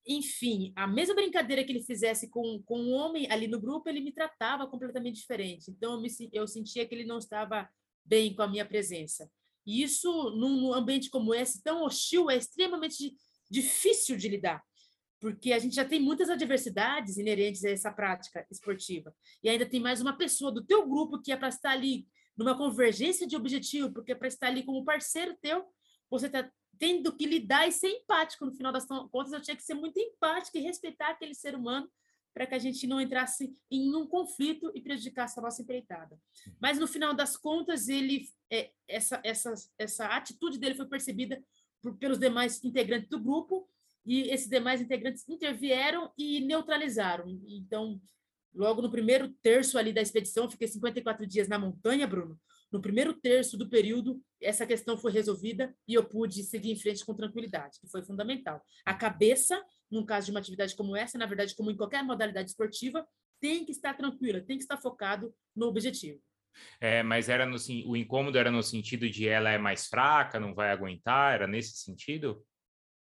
[0.07, 4.01] Enfim, a mesma brincadeira que ele fizesse com, com um homem ali no grupo, ele
[4.01, 5.71] me tratava completamente diferente.
[5.71, 7.69] Então, eu, me, eu sentia que ele não estava
[8.05, 9.31] bem com a minha presença.
[9.67, 13.15] E isso, num, ambiente como esse, tão hostil, é extremamente
[13.51, 14.63] difícil de lidar
[15.21, 19.13] porque a gente já tem muitas adversidades inerentes a essa prática esportiva.
[19.43, 22.07] E ainda tem mais uma pessoa do teu grupo que é para estar ali
[22.39, 25.67] numa convergência de objetivo, porque para estar ali como parceiro teu,
[26.09, 26.49] você está
[26.79, 28.47] tendo que lidar e ser empático.
[28.47, 31.91] No final das contas, eu tinha que ser muito empático e respeitar aquele ser humano
[32.33, 36.17] para que a gente não entrasse em um conflito e prejudicasse a nossa empreitada.
[36.61, 41.43] Mas no final das contas, ele é, essa, essa, essa atitude dele foi percebida
[41.83, 43.69] por, pelos demais integrantes do grupo
[44.07, 47.25] e esses demais integrantes intervieram e neutralizaram.
[47.49, 48.01] Então,
[48.59, 52.37] Logo no primeiro terço ali da expedição, fiquei 54 dias na montanha, Bruno.
[52.73, 57.07] No primeiro terço do período, essa questão foi resolvida e eu pude seguir em frente
[57.07, 58.61] com tranquilidade, que foi fundamental.
[58.85, 62.51] A cabeça, num caso de uma atividade como essa, na verdade, como em qualquer modalidade
[62.51, 63.07] esportiva,
[63.41, 66.21] tem que estar tranquila, tem que estar focado no objetivo.
[66.81, 70.53] É, mas era no, o incômodo era no sentido de ela é mais fraca, não
[70.53, 72.45] vai aguentar, era nesse sentido?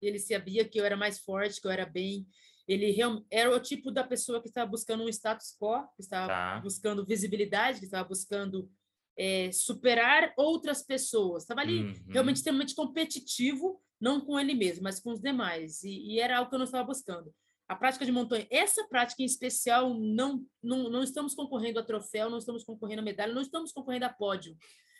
[0.01, 2.25] Ele sabia que eu era mais forte, que eu era bem
[2.67, 2.95] ele
[3.29, 6.59] era o tipo da pessoa que estava buscando um status quo, que estava tá.
[6.61, 8.69] buscando visibilidade, que estava buscando
[9.17, 11.43] é, superar outras pessoas.
[11.43, 12.05] Estava ali uhum.
[12.09, 15.83] realmente extremamente competitivo, não com ele mesmo, mas com os demais.
[15.83, 17.33] E, e, era algo que eu não estava buscando.
[17.67, 22.29] A prática de montanha, essa prática em especial, não, não, não estamos concorrendo a troféu,
[22.29, 24.55] não estamos concorrendo a medalha, não estamos concorrendo a pódio.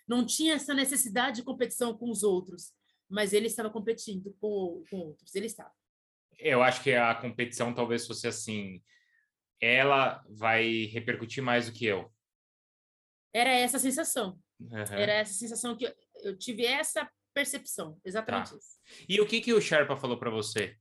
[0.07, 2.73] Não tinha essa necessidade de competição com os outros,
[3.09, 5.71] mas ele estava competindo com, com outros, ele estava
[6.39, 8.83] eu acho que a competição talvez fosse assim,
[9.61, 12.13] ela vai repercutir mais do que eu.
[13.33, 14.39] Era essa a sensação.
[14.59, 14.77] Uhum.
[14.77, 15.93] Era essa a sensação que eu,
[16.23, 18.57] eu tive essa percepção, exatamente tá.
[18.57, 18.79] isso.
[19.09, 20.77] E o que que o Sherpa falou para você?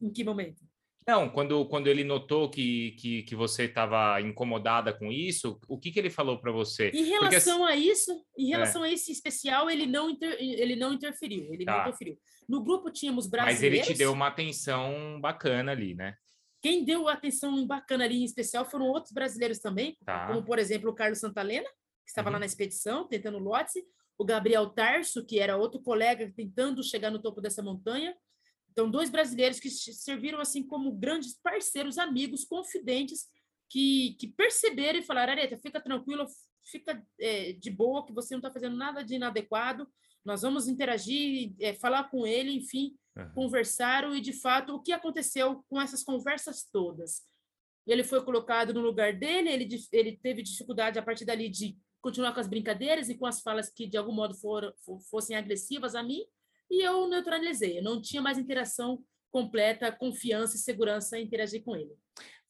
[0.00, 0.62] Em que momento?
[1.06, 5.90] Não, quando, quando ele notou que, que, que você estava incomodada com isso, o que,
[5.90, 6.90] que ele falou para você?
[6.90, 7.72] Em relação Porque...
[7.72, 8.50] a isso, em é.
[8.50, 8.88] relação é.
[8.88, 11.72] a esse especial, ele não, inter, ele não interferiu, ele tá.
[11.72, 12.16] não interferiu.
[12.48, 13.78] No grupo tínhamos brasileiros...
[13.78, 16.14] Mas ele te deu uma atenção bacana ali, né?
[16.60, 20.28] Quem deu atenção bacana ali em especial foram outros brasileiros também, tá.
[20.28, 21.68] como, por exemplo, o Carlos Santalena,
[22.04, 22.34] que estava uhum.
[22.34, 23.82] lá na expedição, tentando lote,
[24.16, 28.14] o Gabriel Tarso, que era outro colega tentando chegar no topo dessa montanha,
[28.72, 33.28] então, dois brasileiros que serviram assim como grandes parceiros, amigos, confidentes,
[33.68, 36.26] que, que perceberam e falaram: Areta, fica tranquilo,
[36.64, 39.86] fica é, de boa, que você não está fazendo nada de inadequado,
[40.24, 43.30] nós vamos interagir, é, falar com ele, enfim, uhum.
[43.34, 47.22] conversaram, e de fato, o que aconteceu com essas conversas todas?
[47.86, 52.32] Ele foi colocado no lugar dele, ele, ele teve dificuldade a partir dali de continuar
[52.32, 54.72] com as brincadeiras e com as falas que de algum modo foram,
[55.10, 56.24] fossem agressivas a mim,
[56.72, 57.78] e eu neutralizei.
[57.78, 61.92] Eu não tinha mais interação completa, confiança e segurança em interagir com ele.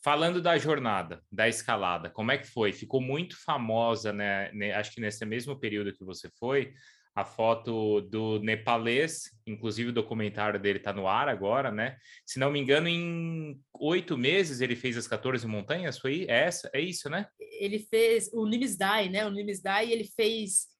[0.02, 2.72] Falando da jornada, da escalada, como é que foi?
[2.72, 4.50] Ficou muito famosa, né?
[4.74, 6.72] Acho que nesse mesmo período que você foi,
[7.14, 11.96] a foto do nepalês, inclusive o documentário dele está no ar agora, né?
[12.24, 16.70] Se não me engano, em oito meses ele fez as 14 montanhas, foi essa?
[16.72, 17.26] É isso, né?
[17.38, 19.26] Ele fez o Nimisdai, né?
[19.26, 20.71] O Nimisdai, ele fez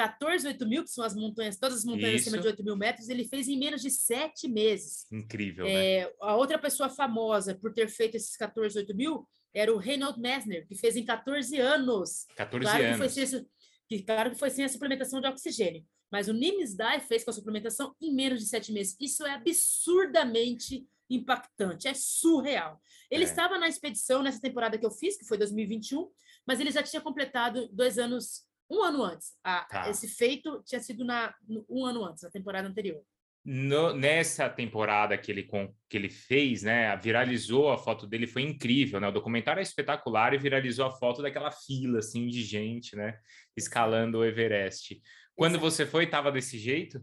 [0.00, 2.30] 14, 8 mil, que são as montanhas, todas as montanhas Isso.
[2.30, 5.04] acima de 8 mil metros, ele fez em menos de sete meses.
[5.12, 6.12] Incrível, é, né?
[6.22, 10.66] A outra pessoa famosa por ter feito esses 14, 8 mil era o Reinhold Messner,
[10.66, 12.24] que fez em 14 anos.
[12.34, 12.96] 14 claro anos.
[12.96, 13.46] Que foi sem,
[13.86, 15.84] que, claro que foi sem a suplementação de oxigênio.
[16.10, 18.96] Mas o Nimes Dai fez com a suplementação em menos de sete meses.
[18.98, 22.80] Isso é absurdamente impactante, é surreal.
[23.10, 23.26] Ele é.
[23.26, 26.08] estava na expedição nessa temporada que eu fiz, que foi 2021,
[26.46, 29.36] mas ele já tinha completado dois anos um ano antes.
[29.42, 29.90] A, tá.
[29.90, 31.34] Esse feito tinha sido na,
[31.68, 33.02] um ano antes, na temporada anterior.
[33.42, 35.48] No, nessa temporada que ele,
[35.88, 39.08] que ele fez, né, viralizou a foto dele, foi incrível, né?
[39.08, 43.18] O documentário é espetacular e viralizou a foto daquela fila assim de gente, né,
[43.56, 45.00] escalando o Everest.
[45.34, 45.70] Quando Exato.
[45.70, 47.02] você foi, estava desse jeito?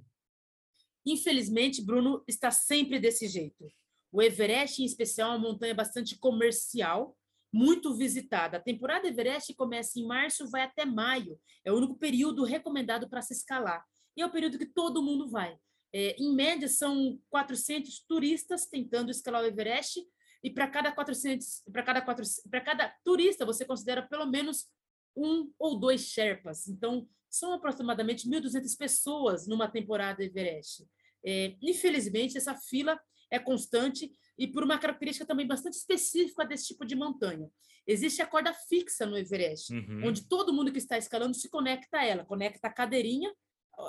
[1.04, 3.68] Infelizmente, Bruno está sempre desse jeito.
[4.12, 7.18] O Everest, em especial, é uma montanha bastante comercial,
[7.58, 8.58] muito visitada.
[8.58, 11.40] A temporada Everest começa em março, vai até maio.
[11.66, 13.84] É o único período recomendado para se escalar.
[14.16, 15.58] E é o período que todo mundo vai.
[15.92, 20.06] É, em média, são 400 turistas tentando escalar o Everest,
[20.44, 24.68] e para cada 400, para cada 400, para cada turista, você considera pelo menos
[25.16, 26.68] um ou dois Sherpas.
[26.68, 30.88] Então, são aproximadamente 1.200 pessoas numa temporada Everest.
[31.26, 33.00] É, infelizmente, essa fila
[33.32, 37.50] é constante e por uma característica também bastante específica desse tipo de montanha.
[37.86, 40.08] Existe a corda fixa no Everest, uhum.
[40.08, 43.34] onde todo mundo que está escalando se conecta a ela, conecta a cadeirinha,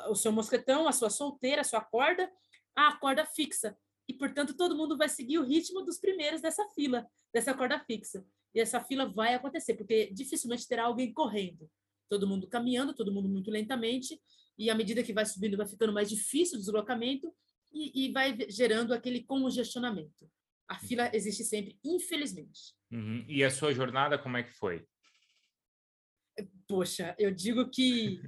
[0.08, 2.30] o seu mosquetão, a sua solteira, a sua corda,
[2.76, 3.76] à corda fixa.
[4.06, 8.24] E, portanto, todo mundo vai seguir o ritmo dos primeiros dessa fila, dessa corda fixa.
[8.54, 11.68] E essa fila vai acontecer, porque dificilmente terá alguém correndo.
[12.08, 14.20] Todo mundo caminhando, todo mundo muito lentamente,
[14.56, 17.32] e à medida que vai subindo, vai ficando mais difícil o deslocamento
[17.72, 20.30] e, e vai gerando aquele congestionamento.
[20.68, 22.74] A fila existe sempre, infelizmente.
[22.92, 23.24] Uhum.
[23.26, 24.86] E a sua jornada, como é que foi?
[26.68, 28.20] Poxa, eu digo que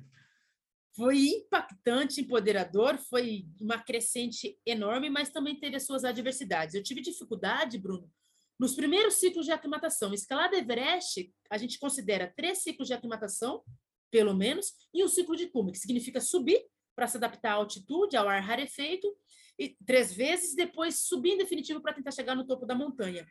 [0.96, 6.74] foi impactante, empoderador, foi uma crescente enorme, mas também teve as suas adversidades.
[6.74, 8.10] Eu tive dificuldade, Bruno,
[8.58, 10.12] nos primeiros ciclos de aclimatação.
[10.12, 13.62] Escalada Everest, a gente considera três ciclos de aclimatação,
[14.10, 18.16] pelo menos, e um ciclo de cume, que significa subir para se adaptar à altitude,
[18.16, 19.08] ao ar rarefeito,
[19.60, 23.26] e três vezes, depois subir em definitivo para tentar chegar no topo da montanha.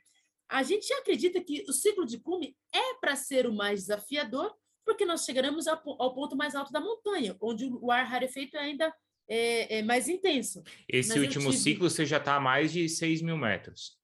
[0.47, 4.53] A gente acredita que o ciclo de cume é para ser o mais desafiador,
[4.85, 8.93] porque nós chegaremos ao, ponto mais alto da montanha, onde o ar rarefeito é ainda
[9.27, 10.63] é, é mais intenso.
[10.87, 11.63] Esse Mas último tive...
[11.63, 13.97] ciclo você já está a mais de 6 mil metros.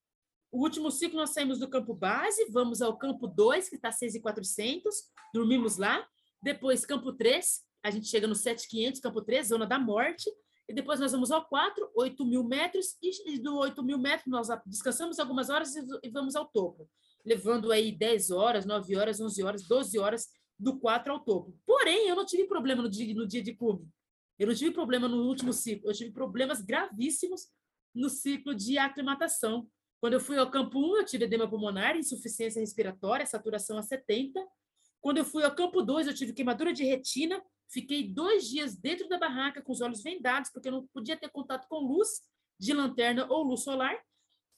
[0.51, 4.95] O último ciclo nós saímos do campo base, vamos ao campo 2, que está 6,400,
[5.33, 6.07] dormimos lá.
[6.41, 10.29] Depois, campo 3, a gente chega no 7,500, campo 3, zona da morte.
[10.67, 14.47] E depois nós vamos ao 4, 8 mil metros, e do 8 mil metros nós
[14.65, 16.89] descansamos algumas horas e vamos ao topo,
[17.23, 21.55] levando aí 10 horas, 9 horas, 11 horas, 12 horas do 4 ao topo.
[21.65, 23.87] Porém, eu não tive problema no dia, no dia de cume.
[24.39, 27.47] Eu não tive problema no último ciclo, eu tive problemas gravíssimos
[27.93, 29.67] no ciclo de aclimatação.
[30.01, 34.45] Quando eu fui ao campo 1, eu tive edema pulmonar, insuficiência respiratória, saturação a 70.
[34.99, 39.07] Quando eu fui ao campo 2, eu tive queimadura de retina, Fiquei dois dias dentro
[39.07, 42.21] da barraca com os olhos vendados, porque eu não podia ter contato com luz
[42.59, 43.97] de lanterna ou luz solar.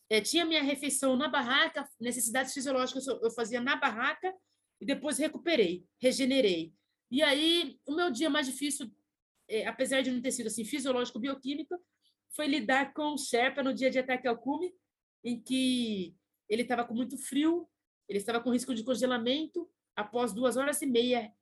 [0.10, 4.34] É, tinha minha refeição na barraca, necessidades fisiológicas eu fazia na barraca
[4.80, 6.74] e depois recuperei, regenerei.
[7.10, 8.91] E aí, o meu dia mais difícil,
[9.50, 11.76] é, apesar de não ter sido assim fisiológico bioquímico,
[12.30, 14.74] foi lidar com o Sherpa no dia de ataque ao cume,
[15.24, 16.15] em que
[16.48, 17.67] ele estava com muito frio,
[18.08, 19.70] ele estava com risco de congelamento.
[19.96, 21.34] Após duas horas e meia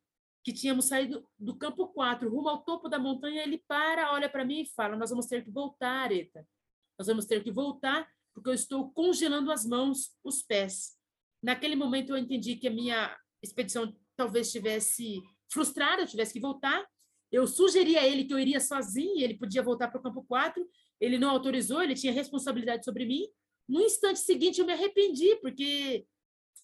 [0.46, 4.46] que tínhamos saído do campo 4 rumo ao topo da montanha, ele para, olha para
[4.46, 6.48] mim e fala: Nós vamos ter que voltar, Areta.
[7.00, 10.96] Nós vamos ter que voltar, porque eu estou congelando as mãos, os pés.
[11.42, 15.20] Naquele momento, eu entendi que a minha expedição talvez estivesse
[15.52, 16.88] frustrada, eu tivesse que voltar.
[17.32, 20.64] Eu sugeri a ele que eu iria sozinho, ele podia voltar para o campo 4.
[21.02, 23.28] Ele não autorizou, ele tinha responsabilidade sobre mim.
[23.68, 26.06] No instante seguinte, eu me arrependi, porque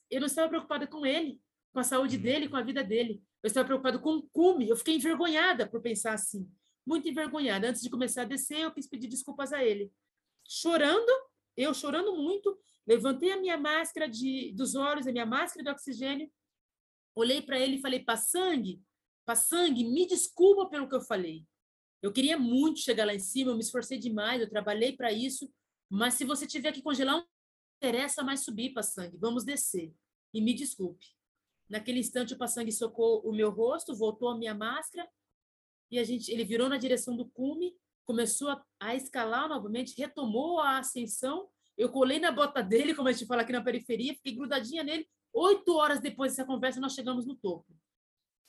[0.09, 1.41] eu não estava preocupada com ele,
[1.73, 2.21] com a saúde uhum.
[2.21, 3.23] dele, com a vida dele.
[3.43, 4.69] Eu estava preocupado com o cume.
[4.69, 6.49] Eu fiquei envergonhada por pensar assim.
[6.85, 7.69] Muito envergonhada.
[7.69, 9.91] Antes de começar a descer, eu quis pedir desculpas a ele.
[10.47, 11.11] Chorando,
[11.55, 16.31] eu chorando muito, levantei a minha máscara de, dos olhos, a minha máscara de oxigênio,
[17.15, 18.81] olhei para ele e falei: Passangue,
[19.25, 21.45] Passangue, me desculpa pelo que eu falei.
[22.01, 25.51] Eu queria muito chegar lá em cima, eu me esforcei demais, eu trabalhei para isso,
[25.89, 27.27] mas se você tiver que congelar, não
[27.77, 29.93] interessa mais subir, Passangue, vamos descer.
[30.33, 31.05] E me desculpe.
[31.71, 35.09] Naquele instante, o Passangue socou o meu rosto, voltou a minha máscara,
[35.89, 37.73] e a gente, ele virou na direção do cume,
[38.05, 41.49] começou a, a escalar novamente, retomou a ascensão.
[41.77, 45.07] Eu colei na bota dele, como a gente fala aqui na periferia, fiquei grudadinha nele.
[45.31, 47.73] Oito horas depois dessa conversa, nós chegamos no topo.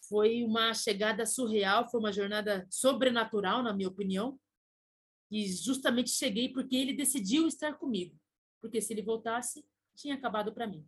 [0.08, 4.36] Foi uma chegada surreal, foi uma jornada sobrenatural, na minha opinião.
[5.30, 8.18] E justamente cheguei porque ele decidiu estar comigo.
[8.60, 10.84] Porque se ele voltasse, tinha acabado para mim.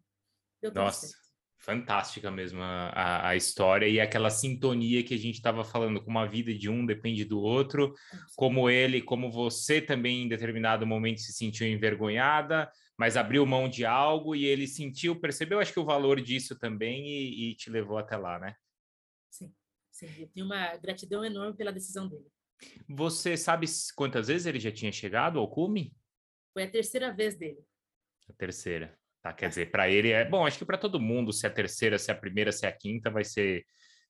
[0.75, 1.24] Nossa, certo
[1.65, 6.27] fantástica mesmo a, a, história e aquela sintonia que a gente estava falando, como a
[6.27, 7.95] vida de um depende do outro,
[8.37, 13.87] como ele, como você também em determinado momento se sentiu envergonhada, mas abriu mão de
[13.87, 17.97] algo e ele sentiu, percebeu, acho que o valor disso também e, e te levou
[17.97, 18.55] até lá, né?
[19.31, 19.53] Sim,
[19.91, 22.27] sim, eu tenho uma gratidão enorme pela decisão dele.
[22.89, 25.97] Você sabe quantas vezes ele já tinha chegado ao cume?
[26.53, 27.65] Foi a terceira vez dele.
[28.29, 28.97] A terceira.
[29.25, 31.53] Tá, quer dizer, para ele é bom, acho que para todo mundo, se é a
[31.53, 33.65] terceira, se é a primeira, se é a quinta, vai ser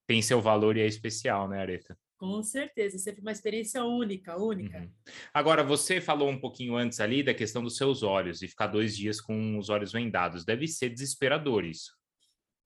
[0.09, 1.97] tem seu valor e é especial, né, Areta?
[2.19, 4.81] Com certeza, sempre uma experiência única, única.
[4.81, 4.91] Uhum.
[5.33, 8.97] Agora, você falou um pouquinho antes ali da questão dos seus olhos e ficar dois
[8.97, 10.45] dias com os olhos vendados.
[10.45, 11.93] Deve ser desesperador isso.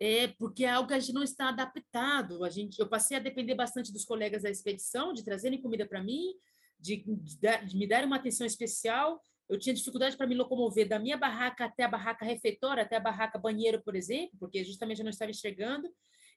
[0.00, 2.42] É, porque é algo que a gente não está adaptado.
[2.44, 6.02] A gente, eu passei a depender bastante dos colegas da expedição, de trazerem comida para
[6.02, 6.32] mim,
[6.80, 10.98] de, de, de me darem uma atenção especial eu tinha dificuldade para me locomover da
[10.98, 15.04] minha barraca até a barraca refeitória, até a barraca banheiro, por exemplo, porque justamente eu
[15.04, 15.88] não estava enxergando.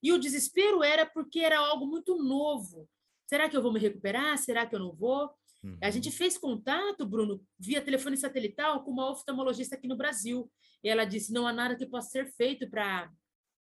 [0.01, 2.89] E o desespero era porque era algo muito novo.
[3.27, 4.37] Será que eu vou me recuperar?
[4.37, 5.29] Será que eu não vou?
[5.63, 5.77] Uhum.
[5.81, 10.51] A gente fez contato, Bruno, via telefone satelital com uma oftalmologista aqui no Brasil.
[10.83, 13.11] E ela disse: não há nada que possa ser feito para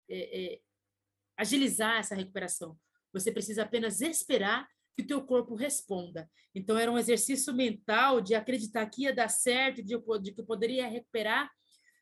[0.09, 0.61] é, é,
[1.37, 2.79] agilizar essa recuperação.
[3.13, 4.69] Você precisa apenas esperar
[5.01, 6.29] que o teu corpo responda.
[6.55, 10.45] Então, era um exercício mental de acreditar que ia dar certo, de, de que eu
[10.45, 11.51] poderia recuperar,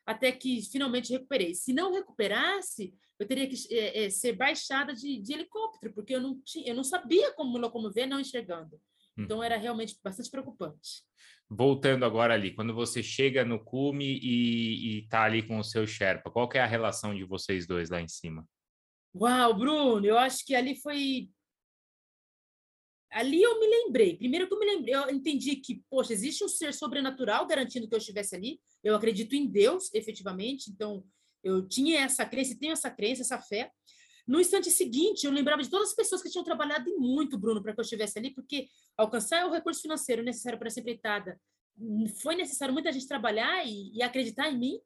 [0.06, 1.54] até que finalmente recuperei.
[1.54, 6.20] Se não recuperasse, eu teria que é, é, ser baixada de, de, helicóptero, porque eu
[6.20, 8.80] não, tinha, eu não sabia como me locomover não enxergando.
[9.16, 11.02] Então, era realmente bastante preocupante.
[11.50, 16.30] Voltando agora ali, quando você chega no cume e está ali com o seu Sherpa,
[16.30, 18.46] qual é a relação de vocês dois lá em cima?
[19.14, 21.30] Uau, Bruno, eu acho que ali foi
[23.10, 24.16] ali eu me lembrei.
[24.16, 27.94] Primeiro que eu me lembrei, eu entendi que, poxa, existe um ser sobrenatural garantindo que
[27.94, 28.60] eu estivesse ali.
[28.82, 30.70] Eu acredito em Deus, efetivamente.
[30.70, 31.04] Então,
[31.42, 33.70] eu tinha essa crença, tenho essa crença, essa fé.
[34.26, 37.72] No instante seguinte, eu lembrava de todas as pessoas que tinham trabalhado muito, Bruno, para
[37.72, 41.40] que eu estivesse ali, porque alcançar o recurso financeiro necessário para essa empreitada
[42.20, 44.80] foi necessário muita gente trabalhar e, e, acreditar em mim.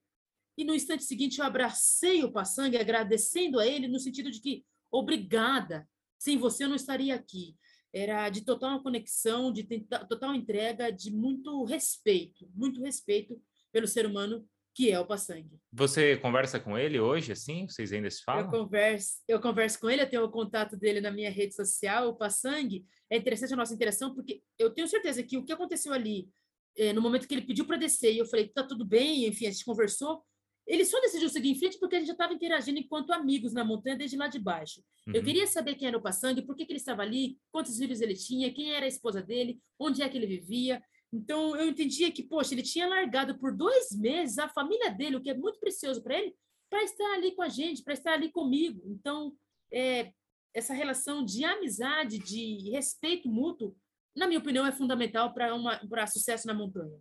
[0.56, 4.64] E no instante seguinte, eu abracei o Passangue, agradecendo a ele, no sentido de que,
[4.90, 7.56] obrigada, sem você eu não estaria aqui
[7.92, 9.64] era de total conexão, de
[10.08, 15.60] total entrega, de muito respeito, muito respeito pelo ser humano que é o Passangue.
[15.70, 17.68] Você conversa com ele hoje, assim?
[17.68, 18.44] Vocês ainda se falam?
[18.44, 22.08] Eu converso, eu converso com ele, eu tenho o contato dele na minha rede social,
[22.08, 22.86] o Passangue.
[23.10, 26.28] É interessante a nossa interação, porque eu tenho certeza que o que aconteceu ali,
[26.76, 29.46] é, no momento que ele pediu para descer, e eu falei, tá tudo bem, enfim,
[29.46, 30.24] a gente conversou,
[30.72, 33.62] ele só decidiu seguir em frente porque a gente já estava interagindo enquanto amigos na
[33.62, 34.82] montanha desde lá de baixo.
[35.06, 35.12] Uhum.
[35.14, 38.00] Eu queria saber quem era o Passangue, por que, que ele estava ali, quantos filhos
[38.00, 40.82] ele tinha, quem era a esposa dele, onde é que ele vivia.
[41.12, 45.20] Então, eu entendia que, poxa, ele tinha largado por dois meses a família dele, o
[45.20, 46.34] que é muito precioso para ele,
[46.70, 48.80] para estar ali com a gente, para estar ali comigo.
[48.86, 49.36] Então,
[49.70, 50.10] é,
[50.54, 53.76] essa relação de amizade, de respeito mútuo,
[54.16, 56.98] na minha opinião, é fundamental para sucesso na montanha.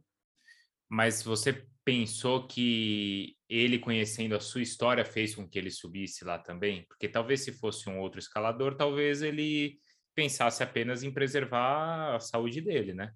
[0.90, 6.40] Mas você pensou que ele conhecendo a sua história fez com que ele subisse lá
[6.40, 6.86] também?
[6.88, 9.78] Porque talvez se fosse um outro escalador, talvez ele
[10.16, 13.14] pensasse apenas em preservar a saúde dele, né?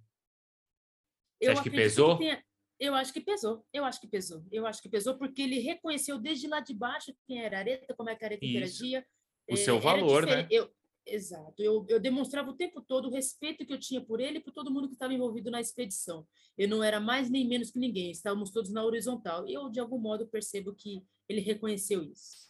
[1.42, 2.18] Você eu acha que pesou?
[2.18, 2.44] Que tenha...
[2.78, 6.20] Eu acho que pesou, eu acho que pesou, eu acho que pesou porque ele reconheceu
[6.20, 8.52] desde lá de baixo quem era a areta, como é que a areta Isso.
[8.52, 9.06] interagia.
[9.50, 10.46] O é, seu valor, né?
[10.52, 10.70] Eu,
[11.06, 11.62] Exato.
[11.62, 14.52] Eu, eu demonstrava o tempo todo o respeito que eu tinha por ele e por
[14.52, 16.26] todo mundo que estava envolvido na expedição.
[16.58, 19.48] Eu não era mais nem menos que ninguém, estávamos todos na horizontal.
[19.48, 22.46] E eu, de algum modo, percebo que ele reconheceu isso.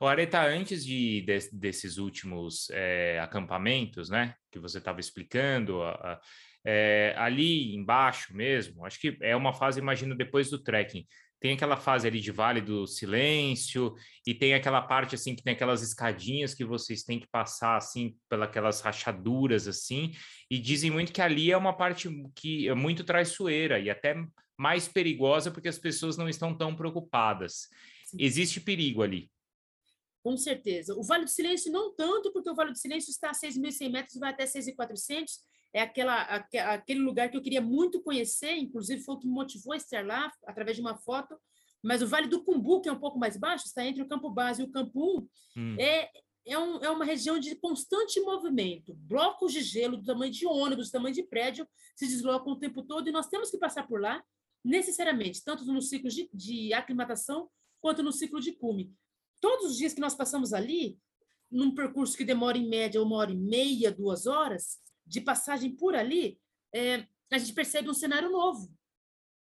[0.00, 5.90] O Areta, antes de, de desses últimos é, acampamentos, né, que você estava explicando, a,
[5.90, 6.20] a,
[6.64, 11.06] é, ali embaixo mesmo, acho que é uma fase, imagino, depois do trekking
[11.40, 13.94] tem aquela fase ali de Vale do Silêncio
[14.26, 18.16] e tem aquela parte assim que tem aquelas escadinhas que vocês têm que passar assim
[18.28, 20.12] pelas rachaduras assim
[20.50, 24.16] e dizem muito que ali é uma parte que é muito traiçoeira e até
[24.58, 27.68] mais perigosa porque as pessoas não estão tão preocupadas.
[28.06, 28.16] Sim.
[28.20, 29.30] Existe perigo ali.
[30.22, 30.94] Com certeza.
[30.94, 34.16] O Vale do Silêncio não tanto, porque o Vale do Silêncio está a 6.100 metros
[34.16, 35.24] e vai até 6.400
[35.72, 39.72] é aquela, aquele lugar que eu queria muito conhecer, inclusive foi o que me motivou
[39.72, 41.38] a estar lá, através de uma foto.
[41.82, 44.30] Mas o Vale do Cumbu, que é um pouco mais baixo, está entre o Campo
[44.30, 45.76] Base e o Campo 1, hum.
[45.78, 46.10] é,
[46.46, 48.94] é, um, é uma região de constante movimento.
[48.94, 52.82] Blocos de gelo do tamanho de ônibus, do tamanho de prédio, se deslocam o tempo
[52.82, 54.22] todo e nós temos que passar por lá,
[54.64, 57.48] necessariamente, tanto no ciclo de, de aclimatação
[57.80, 58.92] quanto no ciclo de cume.
[59.40, 60.98] Todos os dias que nós passamos ali,
[61.50, 64.78] num percurso que demora em média uma hora e meia, duas horas,
[65.08, 66.38] de passagem por ali,
[66.74, 68.70] é, a gente percebe um cenário novo.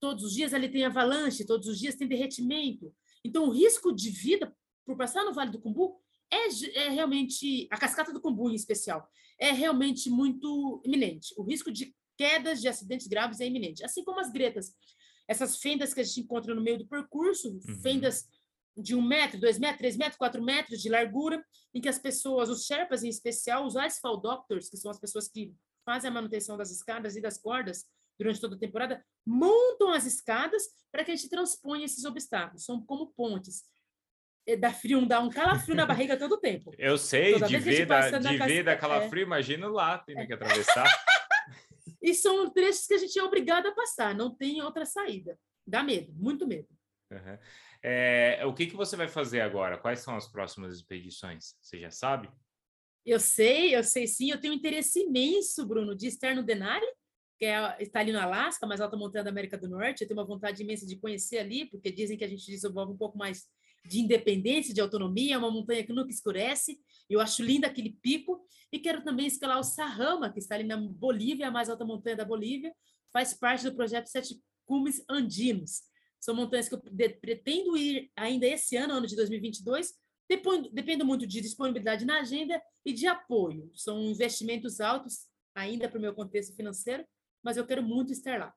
[0.00, 2.94] Todos os dias ali tem avalanche, todos os dias tem derretimento.
[3.24, 4.54] Então, o risco de vida
[4.84, 5.98] por passar no Vale do Cumbu
[6.30, 6.48] é,
[6.78, 9.08] é realmente, a cascata do Cumbu em especial,
[9.38, 11.34] é realmente muito iminente.
[11.36, 13.84] O risco de quedas, de acidentes graves é iminente.
[13.84, 14.72] Assim como as gretas.
[15.26, 17.80] Essas fendas que a gente encontra no meio do percurso, uhum.
[17.80, 18.28] fendas
[18.76, 22.48] de um metro, dois metros, três metros, quatro metros de largura, em que as pessoas,
[22.48, 25.54] os Sherpas em especial, os Asphalt Doctors, que são as pessoas que
[25.84, 27.84] fazem a manutenção das escadas e das cordas
[28.18, 32.64] durante toda a temporada, montam as escadas para que a gente transponha esses obstáculos.
[32.64, 33.62] São como pontes.
[34.46, 36.72] É, dá frio, dá um calafrio na barriga todo o tempo.
[36.78, 39.26] Eu sei, Toda de ver, da, de ver da calafrio, é.
[39.26, 40.26] imagino lá, tendo é.
[40.26, 40.86] que atravessar.
[42.02, 45.38] e são trechos que a gente é obrigado a passar, não tem outra saída.
[45.66, 46.68] Dá medo, muito medo.
[47.10, 47.38] Uhum.
[47.86, 49.76] É, o que, que você vai fazer agora?
[49.76, 51.54] Quais são as próximas expedições?
[51.60, 52.30] Você já sabe?
[53.04, 54.30] Eu sei, eu sei sim.
[54.30, 56.86] Eu tenho um interesse imenso, Bruno, de Externo Denali,
[57.38, 60.00] que é, está ali no Alasca, mais alta montanha da América do Norte.
[60.00, 62.96] Eu tenho uma vontade imensa de conhecer ali, porque dizem que a gente desenvolve um
[62.96, 63.44] pouco mais
[63.84, 65.34] de independência, de autonomia.
[65.34, 66.80] É uma montanha que nunca escurece.
[67.10, 68.46] Eu acho linda aquele pico.
[68.72, 72.16] E quero também escalar o Sarrama, que está ali na Bolívia, a mais alta montanha
[72.16, 72.74] da Bolívia.
[73.12, 75.82] Faz parte do projeto Sete Cumes Andinos
[76.24, 76.80] são montanhas que eu
[77.20, 79.92] pretendo ir ainda esse ano, ano de 2022.
[80.26, 83.70] Dependo, dependo muito de disponibilidade na agenda e de apoio.
[83.74, 87.04] São investimentos altos ainda para o meu contexto financeiro,
[87.42, 88.54] mas eu quero muito estar lá.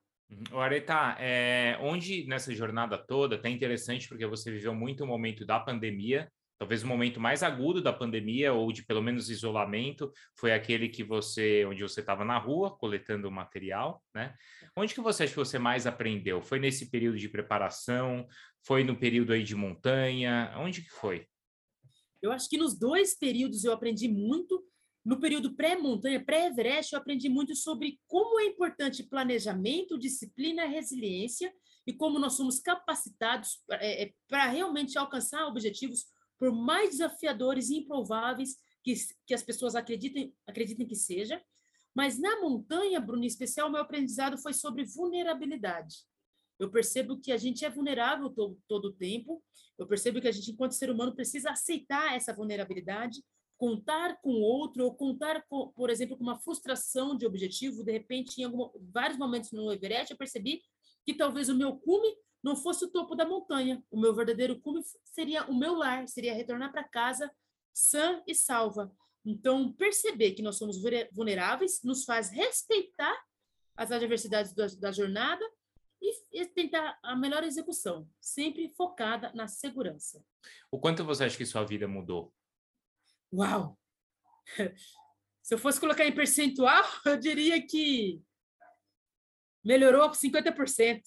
[0.50, 5.46] O Areta, é, onde nessa jornada toda, tá interessante porque você viveu muito o momento
[5.46, 10.52] da pandemia, talvez o momento mais agudo da pandemia ou de pelo menos isolamento foi
[10.52, 14.34] aquele que você onde você estava na rua coletando material, né?
[14.76, 16.42] Onde que você acha que você mais aprendeu?
[16.42, 18.28] Foi nesse período de preparação?
[18.66, 20.54] Foi no período aí de montanha?
[20.58, 21.28] Onde que foi?
[22.22, 24.64] Eu acho que nos dois períodos eu aprendi muito.
[25.06, 31.54] No período pré-montanha, pré-Everest, eu aprendi muito sobre como é importante planejamento, disciplina, resiliência
[31.86, 36.08] e como nós somos capacitados é, é para realmente alcançar objetivos
[36.40, 38.94] por mais desafiadores e improváveis que,
[39.26, 41.42] que as pessoas acreditem, acreditem que seja.
[41.94, 46.06] Mas na montanha, Bruno, em especial, meu aprendizado foi sobre vulnerabilidade.
[46.60, 49.44] Eu percebo que a gente é vulnerável todo, todo o tempo.
[49.78, 53.24] Eu percebo que a gente, enquanto ser humano, precisa aceitar essa vulnerabilidade,
[53.58, 57.84] contar com outro, ou contar, com, por exemplo, com uma frustração de objetivo.
[57.84, 60.62] De repente, em algum, vários momentos no Everest, eu percebi
[61.06, 63.84] que talvez o meu cume não fosse o topo da montanha.
[63.92, 67.32] O meu verdadeiro cume seria o meu lar, seria retornar para casa
[67.74, 68.92] sã e salva.
[69.24, 70.78] Então, perceber que nós somos
[71.12, 73.16] vulneráveis nos faz respeitar
[73.76, 75.46] as adversidades da, da jornada
[76.02, 80.24] e, e, tentar a melhor execução, sempre focada na segurança.
[80.72, 82.34] O quanto você acha que sua vida mudou?
[83.34, 83.78] Uau!
[85.44, 88.22] Se eu fosse colocar em percentual, eu diria que
[89.64, 91.02] melhorou 50%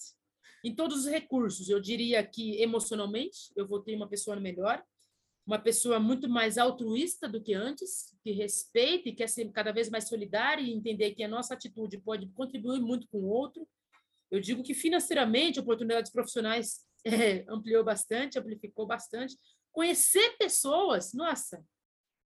[0.65, 1.69] em todos os recursos.
[1.69, 4.83] Eu diria que emocionalmente eu vou ter uma pessoa melhor,
[5.47, 9.89] uma pessoa muito mais altruísta do que antes, que respeita e quer ser cada vez
[9.89, 13.67] mais solidária e entender que a nossa atitude pode contribuir muito com o outro.
[14.31, 19.37] Eu digo que financeiramente, oportunidades profissionais é, ampliou bastante, amplificou bastante.
[19.73, 21.65] Conhecer pessoas, nossa,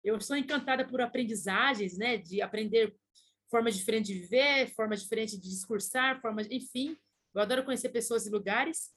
[0.02, 2.94] eu sou encantada por aprendizagens, né, de aprender
[3.50, 6.96] formas diferentes de viver, formas diferentes de discursar, formas, enfim,
[7.34, 8.92] eu adoro conhecer pessoas e lugares,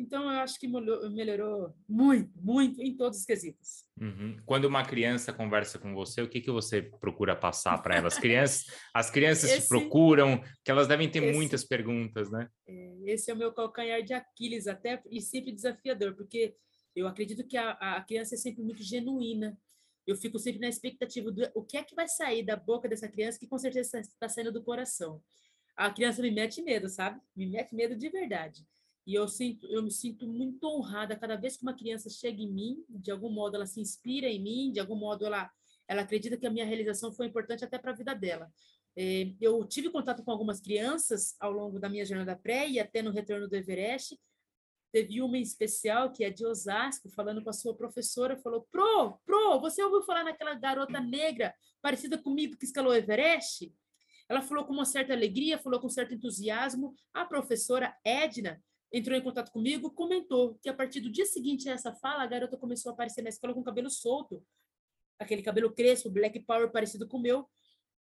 [0.00, 3.84] então eu acho que melhorou muito, muito em todos os quesitos.
[4.00, 4.38] Uhum.
[4.46, 8.14] Quando uma criança conversa com você, o que, que você procura passar para elas?
[8.16, 12.48] As crianças, as crianças esse, procuram, que elas devem ter esse, muitas perguntas, né?
[12.66, 16.56] É, esse é o meu calcanhar de Aquiles até e sempre desafiador, porque
[16.96, 19.58] eu acredito que a, a criança é sempre muito genuína.
[20.06, 23.06] Eu fico sempre na expectativa do o que é que vai sair da boca dessa
[23.06, 25.20] criança que com certeza está saindo do coração
[25.76, 27.20] a criança me mete medo, sabe?
[27.34, 28.66] Me mete medo de verdade.
[29.06, 32.50] E eu sinto, eu me sinto muito honrada cada vez que uma criança chega em
[32.50, 35.50] mim, de algum modo ela se inspira em mim, de algum modo ela
[35.90, 38.48] ela acredita que a minha realização foi importante até para a vida dela.
[38.96, 43.02] É, eu tive contato com algumas crianças ao longo da minha jornada pré e até
[43.02, 44.16] no retorno do Everest.
[44.92, 49.18] Teve uma em especial que é de Osasco, falando com a sua professora, falou: "Pro,
[49.26, 51.52] pro, você ouviu falar naquela garota negra
[51.82, 53.74] parecida comigo que escalou o Everest?"
[54.30, 56.94] Ela falou com uma certa alegria, falou com certo entusiasmo.
[57.12, 58.62] A professora Edna
[58.92, 62.28] entrou em contato comigo, comentou que a partir do dia seguinte a essa fala, a
[62.28, 64.40] garota começou a aparecer na escola com cabelo solto,
[65.18, 67.50] aquele cabelo crespo, black power parecido com o meu.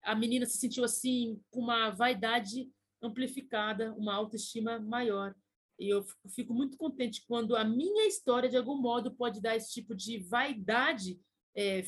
[0.03, 2.71] A menina se sentiu assim com uma vaidade
[3.01, 5.35] amplificada, uma autoestima maior.
[5.79, 6.05] E eu
[6.35, 10.19] fico muito contente quando a minha história, de algum modo, pode dar esse tipo de
[10.19, 11.19] vaidade
[11.55, 11.85] é,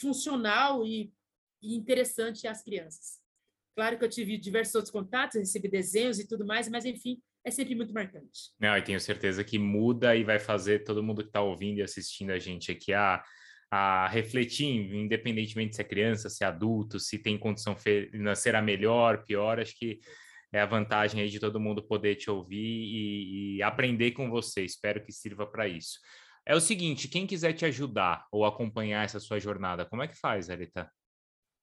[0.00, 1.12] funcional e,
[1.60, 3.21] e interessante às crianças.
[3.74, 7.50] Claro que eu tive diversos outros contatos, recebi desenhos e tudo mais, mas enfim, é
[7.50, 8.52] sempre muito marcante.
[8.60, 11.82] Não, e tenho certeza que muda e vai fazer todo mundo que está ouvindo e
[11.82, 13.22] assistindo a gente aqui a,
[13.70, 19.58] a refletir, independentemente se é criança, se é adulto, se tem condição financeira melhor, pior,
[19.58, 20.00] acho que
[20.52, 24.62] é a vantagem aí de todo mundo poder te ouvir e, e aprender com você.
[24.62, 25.98] Espero que sirva para isso.
[26.44, 30.18] É o seguinte, quem quiser te ajudar ou acompanhar essa sua jornada, como é que
[30.18, 30.90] faz, Arita?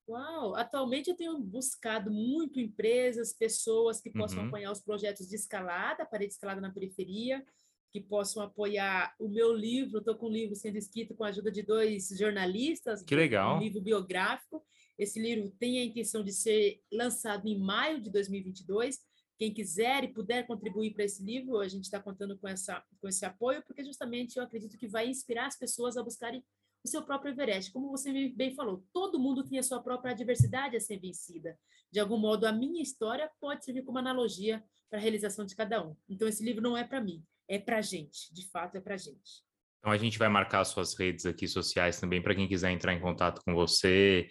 [0.10, 0.56] Uau!
[0.56, 4.48] Atualmente eu tenho buscado muito empresas, pessoas que possam uhum.
[4.48, 7.46] apoiar os projetos de escalada, parede escalada na periferia,
[7.92, 10.00] que possam apoiar o meu livro.
[10.00, 13.04] Estou com um livro sendo escrito com a ajuda de dois jornalistas.
[13.04, 13.58] Que legal!
[13.58, 14.66] Um livro biográfico.
[14.98, 19.00] Esse livro tem a intenção de ser lançado em maio de 2022.
[19.38, 23.08] Quem quiser e puder contribuir para esse livro, a gente está contando com, essa, com
[23.08, 26.44] esse apoio, porque justamente eu acredito que vai inspirar as pessoas a buscarem
[26.84, 27.72] o seu próprio Everest.
[27.72, 31.58] Como você bem falou, todo mundo tem a sua própria adversidade a ser vencida.
[31.92, 35.86] De algum modo, a minha história pode servir como analogia para a realização de cada
[35.86, 35.96] um.
[36.08, 38.34] Então, esse livro não é para mim, é para a gente.
[38.34, 39.44] De fato, é para a gente.
[39.80, 43.00] Então, a gente vai marcar suas redes aqui sociais também para quem quiser entrar em
[43.00, 44.28] contato com você,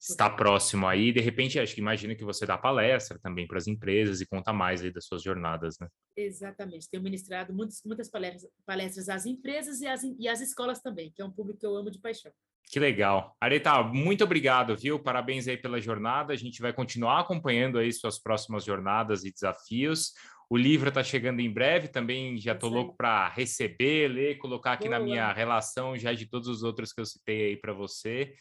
[0.00, 3.66] está próximo aí, de repente, acho que imagino que você dá palestra também para as
[3.66, 5.88] empresas e conta mais aí das suas jornadas, né?
[6.16, 6.88] Exatamente.
[6.88, 11.20] Tenho ministrado muitas, muitas palestras, palestras às empresas e às, e às escolas também, que
[11.20, 12.32] é um público que eu amo de paixão.
[12.70, 13.36] Que legal.
[13.40, 14.98] Areta, muito obrigado, viu?
[14.98, 16.32] Parabéns aí pela jornada.
[16.32, 20.12] A gente vai continuar acompanhando aí suas próximas jornadas e desafios.
[20.48, 24.88] O livro está chegando em breve, também já estou louco para receber, ler, colocar aqui
[24.88, 24.98] Boa.
[24.98, 28.34] na minha relação já de todos os outros que eu citei aí para você.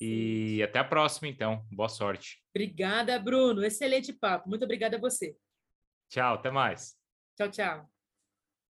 [0.00, 1.64] E até a próxima, então.
[1.70, 2.42] Boa sorte.
[2.54, 3.64] Obrigada, Bruno.
[3.64, 4.48] Excelente papo.
[4.48, 5.36] Muito obrigada a você.
[6.08, 6.96] Tchau, até mais.
[7.36, 7.93] Tchau, tchau.